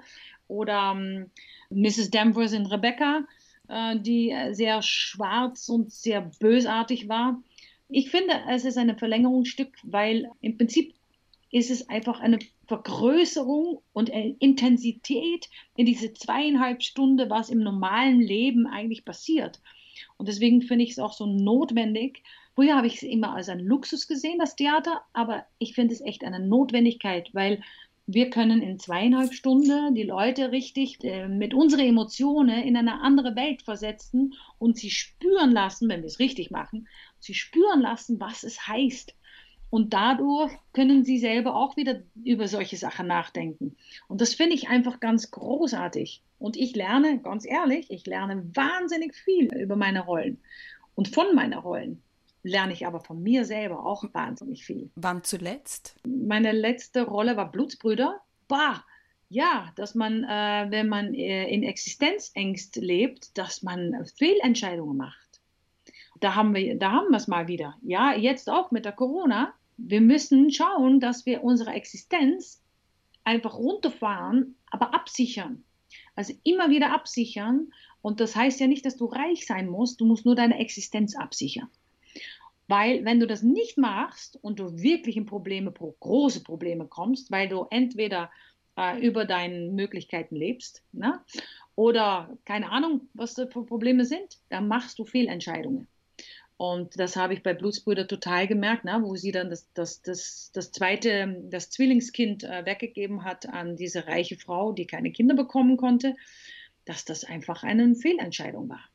oder 0.48 0.94
ähm, 0.96 1.30
Mrs. 1.70 2.10
Danvers 2.10 2.52
in 2.52 2.66
Rebecca, 2.66 3.24
äh, 3.68 3.98
die 3.98 4.34
sehr 4.52 4.82
schwarz 4.82 5.68
und 5.68 5.92
sehr 5.92 6.30
bösartig 6.40 7.08
war. 7.08 7.42
Ich 7.88 8.10
finde, 8.10 8.34
es 8.48 8.64
ist 8.64 8.78
ein 8.78 8.96
Verlängerungsstück, 8.98 9.76
weil 9.82 10.30
im 10.40 10.56
Prinzip 10.56 10.94
ist 11.50 11.70
es 11.70 11.88
einfach 11.90 12.20
eine 12.20 12.38
Vergrößerung 12.66 13.82
und 13.92 14.08
Intensität 14.08 15.50
in 15.76 15.84
diese 15.84 16.14
zweieinhalb 16.14 16.82
Stunden, 16.82 17.28
was 17.28 17.50
im 17.50 17.58
normalen 17.58 18.20
Leben 18.20 18.66
eigentlich 18.66 19.04
passiert. 19.04 19.60
Und 20.16 20.28
deswegen 20.28 20.62
finde 20.62 20.84
ich 20.84 20.92
es 20.92 20.98
auch 20.98 21.12
so 21.12 21.26
notwendig. 21.26 22.22
Früher 22.54 22.76
habe 22.76 22.86
ich 22.86 22.96
es 22.96 23.02
immer 23.02 23.34
als 23.34 23.50
ein 23.50 23.60
Luxus 23.60 24.08
gesehen, 24.08 24.38
das 24.38 24.56
Theater, 24.56 25.02
aber 25.12 25.44
ich 25.58 25.74
finde 25.74 25.94
es 25.94 26.00
echt 26.00 26.24
eine 26.24 26.40
Notwendigkeit, 26.40 27.28
weil 27.34 27.62
wir 28.06 28.30
können 28.30 28.62
in 28.62 28.78
zweieinhalb 28.78 29.32
Stunden 29.32 29.94
die 29.94 30.02
Leute 30.02 30.50
richtig 30.50 31.02
äh, 31.04 31.28
mit 31.28 31.54
unseren 31.54 31.86
Emotionen 31.86 32.62
in 32.62 32.76
eine 32.76 33.00
andere 33.00 33.36
Welt 33.36 33.62
versetzen 33.62 34.34
und 34.58 34.76
sie 34.76 34.90
spüren 34.90 35.52
lassen, 35.52 35.88
wenn 35.88 36.00
wir 36.00 36.08
es 36.08 36.18
richtig 36.18 36.50
machen, 36.50 36.88
sie 37.20 37.34
spüren 37.34 37.80
lassen, 37.80 38.18
was 38.20 38.42
es 38.42 38.66
heißt. 38.66 39.14
Und 39.70 39.94
dadurch 39.94 40.52
können 40.74 41.02
sie 41.02 41.18
selber 41.18 41.56
auch 41.56 41.78
wieder 41.78 42.02
über 42.24 42.46
solche 42.46 42.76
Sachen 42.76 43.06
nachdenken. 43.06 43.76
Und 44.06 44.20
das 44.20 44.34
finde 44.34 44.54
ich 44.54 44.68
einfach 44.68 45.00
ganz 45.00 45.30
großartig. 45.30 46.22
Und 46.38 46.58
ich 46.58 46.76
lerne, 46.76 47.20
ganz 47.22 47.46
ehrlich, 47.46 47.90
ich 47.90 48.04
lerne 48.04 48.44
wahnsinnig 48.54 49.14
viel 49.14 49.48
über 49.54 49.76
meine 49.76 50.00
Rollen 50.00 50.42
und 50.94 51.08
von 51.08 51.34
meinen 51.34 51.58
Rollen 51.58 52.02
lerne 52.42 52.72
ich 52.72 52.86
aber 52.86 53.00
von 53.00 53.22
mir 53.22 53.44
selber 53.44 53.86
auch 53.86 54.04
wahnsinnig 54.12 54.64
viel. 54.64 54.90
Wann 54.94 55.22
zuletzt? 55.24 55.96
Meine 56.06 56.52
letzte 56.52 57.02
Rolle 57.02 57.36
war 57.36 57.50
Blutsbrüder. 57.50 58.20
Bah! 58.48 58.84
Ja, 59.28 59.72
dass 59.76 59.94
man, 59.94 60.24
äh, 60.24 60.66
wenn 60.68 60.88
man 60.88 61.14
äh, 61.14 61.48
in 61.48 61.62
Existenzängst 61.62 62.76
lebt, 62.76 63.38
dass 63.38 63.62
man 63.62 64.04
Fehlentscheidungen 64.18 64.96
macht. 64.96 65.40
Da 66.20 66.34
haben 66.34 66.54
wir, 66.54 66.78
da 66.78 66.92
haben 66.92 67.10
wir 67.10 67.16
es 67.16 67.28
mal 67.28 67.48
wieder. 67.48 67.76
Ja, 67.82 68.14
jetzt 68.14 68.50
auch 68.50 68.70
mit 68.72 68.84
der 68.84 68.92
Corona. 68.92 69.54
Wir 69.78 70.02
müssen 70.02 70.50
schauen, 70.50 71.00
dass 71.00 71.24
wir 71.24 71.42
unsere 71.42 71.72
Existenz 71.72 72.62
einfach 73.24 73.54
runterfahren, 73.54 74.56
aber 74.70 74.92
absichern. 74.92 75.64
Also 76.14 76.34
immer 76.44 76.68
wieder 76.68 76.92
absichern. 76.92 77.72
Und 78.02 78.20
das 78.20 78.36
heißt 78.36 78.60
ja 78.60 78.66
nicht, 78.66 78.84
dass 78.84 78.98
du 78.98 79.06
reich 79.06 79.46
sein 79.46 79.68
musst. 79.68 80.00
Du 80.00 80.04
musst 80.04 80.26
nur 80.26 80.34
deine 80.34 80.58
Existenz 80.58 81.16
absichern. 81.16 81.70
Weil 82.72 83.04
wenn 83.04 83.20
du 83.20 83.26
das 83.26 83.42
nicht 83.42 83.76
machst 83.76 84.38
und 84.40 84.58
du 84.58 84.80
wirklich 84.80 85.18
in 85.18 85.26
Probleme, 85.26 85.70
große 85.72 86.42
Probleme 86.42 86.86
kommst, 86.86 87.30
weil 87.30 87.46
du 87.46 87.66
entweder 87.68 88.30
äh, 88.78 88.98
über 89.06 89.26
deine 89.26 89.70
Möglichkeiten 89.70 90.36
lebst 90.36 90.82
ne? 90.92 91.20
oder 91.76 92.34
keine 92.46 92.70
Ahnung, 92.70 93.10
was 93.12 93.34
da 93.34 93.46
für 93.46 93.66
Probleme 93.66 94.06
sind, 94.06 94.38
dann 94.48 94.68
machst 94.68 94.98
du 94.98 95.04
Fehlentscheidungen. 95.04 95.86
Und 96.56 96.98
das 96.98 97.14
habe 97.14 97.34
ich 97.34 97.42
bei 97.42 97.52
Blutsbrüder 97.52 98.08
total 98.08 98.46
gemerkt, 98.46 98.86
ne? 98.86 99.00
wo 99.02 99.16
sie 99.16 99.32
dann 99.32 99.50
das, 99.50 99.70
das, 99.74 100.00
das, 100.00 100.50
das 100.54 100.72
zweite, 100.72 101.42
das 101.50 101.68
Zwillingskind 101.68 102.44
äh, 102.44 102.64
weggegeben 102.64 103.22
hat 103.22 103.50
an 103.50 103.76
diese 103.76 104.06
reiche 104.06 104.38
Frau, 104.38 104.72
die 104.72 104.86
keine 104.86 105.12
Kinder 105.12 105.34
bekommen 105.34 105.76
konnte, 105.76 106.16
dass 106.86 107.04
das 107.04 107.24
einfach 107.24 107.64
eine 107.64 107.94
Fehlentscheidung 107.96 108.70
war. 108.70 108.88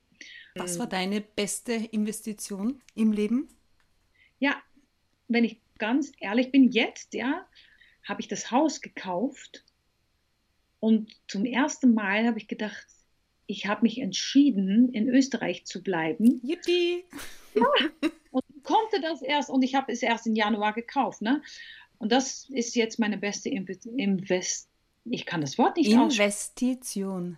Was 0.56 0.80
war 0.80 0.88
deine 0.88 1.22
beste 1.22 1.74
Investition 1.74 2.82
im 2.96 3.12
Leben? 3.12 3.50
Ja, 4.40 4.56
wenn 5.28 5.44
ich 5.44 5.60
ganz 5.78 6.12
ehrlich 6.20 6.52
bin, 6.52 6.72
jetzt, 6.72 7.14
ja, 7.14 7.46
habe 8.04 8.22
ich 8.22 8.28
das 8.28 8.52
Haus 8.52 8.82
gekauft 8.82 9.64
und 10.80 11.16
zum 11.28 11.46
ersten 11.46 11.94
Mal 11.94 12.26
habe 12.26 12.38
ich 12.38 12.48
gedacht, 12.48 12.88
ich 13.48 13.66
habe 13.66 13.84
mich 13.84 14.00
entschieden, 14.00 14.94
in 14.94 15.08
Österreich 15.08 15.66
zu 15.66 15.82
bleiben. 15.82 16.42
Yippie! 16.44 17.06
Ja, 17.56 18.10
und 18.32 18.44
konnte 18.64 19.02
das 19.02 19.22
erst, 19.22 19.50
und 19.50 19.64
ich 19.64 19.74
habe 19.74 19.92
es 19.92 20.04
erst 20.04 20.28
im 20.28 20.36
Januar 20.36 20.74
gekauft, 20.74 21.22
ne? 21.22 21.42
Und 21.98 22.12
das 22.12 22.48
ist 22.50 22.76
jetzt 22.76 23.00
meine 23.00 23.18
beste 23.18 23.50
Invest. 23.50 24.70
Ich 25.06 25.26
kann 25.26 25.42
das 25.42 25.58
Wort 25.58 25.78
nicht 25.78 25.90
Investition. 25.92 27.38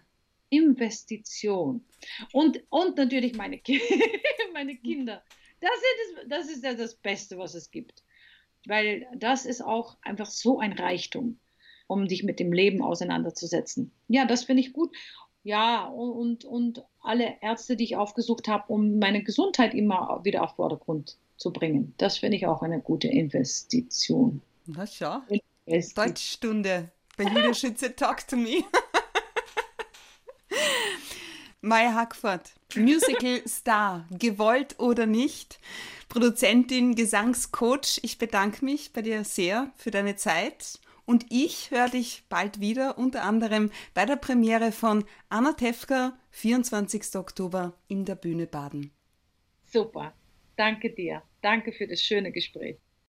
Investition. 0.50 1.86
Und, 2.34 2.62
und 2.70 2.98
natürlich 2.98 3.36
meine, 3.36 3.62
meine 4.54 4.76
Kinder. 4.76 5.24
Das 5.62 5.72
ist, 5.72 6.32
das 6.32 6.50
ist 6.50 6.64
ja 6.64 6.74
das 6.74 6.96
Beste, 6.96 7.38
was 7.38 7.54
es 7.54 7.72
gibt. 7.72 8.04
Weil 8.66 9.08
das 9.16 9.46
ist 9.46 9.62
auch 9.62 9.98
einfach 10.02 10.28
so 10.28 10.60
ein 10.60 10.74
Reichtum, 10.74 11.40
um 11.88 12.08
dich 12.08 12.24
mit 12.24 12.40
dem 12.40 12.52
Leben 12.52 12.82
auseinanderzusetzen. 12.82 13.92
Ja, 14.08 14.26
das 14.26 14.44
finde 14.44 14.62
ich 14.62 14.74
gut. 14.74 14.96
Ja, 15.44 15.86
und, 15.88 16.44
und 16.44 16.84
alle 17.02 17.38
Ärzte, 17.42 17.76
die 17.78 17.86
ich 17.86 17.96
aufgesucht 17.96 18.48
habe, 18.48 18.72
um 18.72 19.00
meine 19.00 19.24
Gesundheit 19.24 19.74
immer 19.74 20.20
wieder 20.24 20.44
auf 20.44 20.56
Vordergrund 20.56 21.18
zu 21.38 21.52
bringen. 21.52 21.94
Das 21.98 22.18
finde 22.18 22.38
ich 22.38 22.46
auch 22.46 22.62
eine 22.62 22.82
gute 22.82 23.08
Investition. 23.08 24.42
Na 24.66 24.86
schau. 24.86 25.22
Deutschstunde 25.96 26.92
bei 27.18 27.24
Julia 27.24 27.54
Schütze 27.54 27.96
Talk 27.96 28.28
to 28.28 28.36
Me. 28.36 28.64
Maya 31.62 31.94
Hackford, 31.94 32.54
Musical 32.76 33.42
Star, 33.48 34.08
gewollt 34.12 34.80
oder 34.80 35.06
nicht, 35.06 35.60
Produzentin, 36.08 36.96
Gesangscoach. 36.96 38.00
Ich 38.04 38.18
bedanke 38.18 38.64
mich 38.64 38.94
bei 38.94 39.02
dir 39.02 39.24
sehr 39.26 39.72
für 39.76 39.92
deine 39.92 40.16
Zeit 40.16 40.80
und 41.06 41.26
ich 41.30 41.72
höre 41.72 41.90
dich 41.90 42.24
bald 42.30 42.62
wieder, 42.62 42.98
unter 42.98 43.24
anderem 43.24 43.72
bei 43.94 44.06
der 44.06 44.16
Premiere 44.16 44.72
von 44.72 45.04
Anna 45.28 45.54
Tefka, 45.54 46.18
24. 46.32 47.16
Oktober 47.16 47.74
in 47.88 48.06
der 48.06 48.16
Bühne 48.16 48.48
Baden. 48.48 48.92
Super, 49.66 50.14
danke 50.56 50.92
dir. 50.92 51.24
Danke 51.42 51.74
für 51.74 51.88
das 51.88 52.02
schöne 52.02 52.32
Gespräch. 52.32 52.78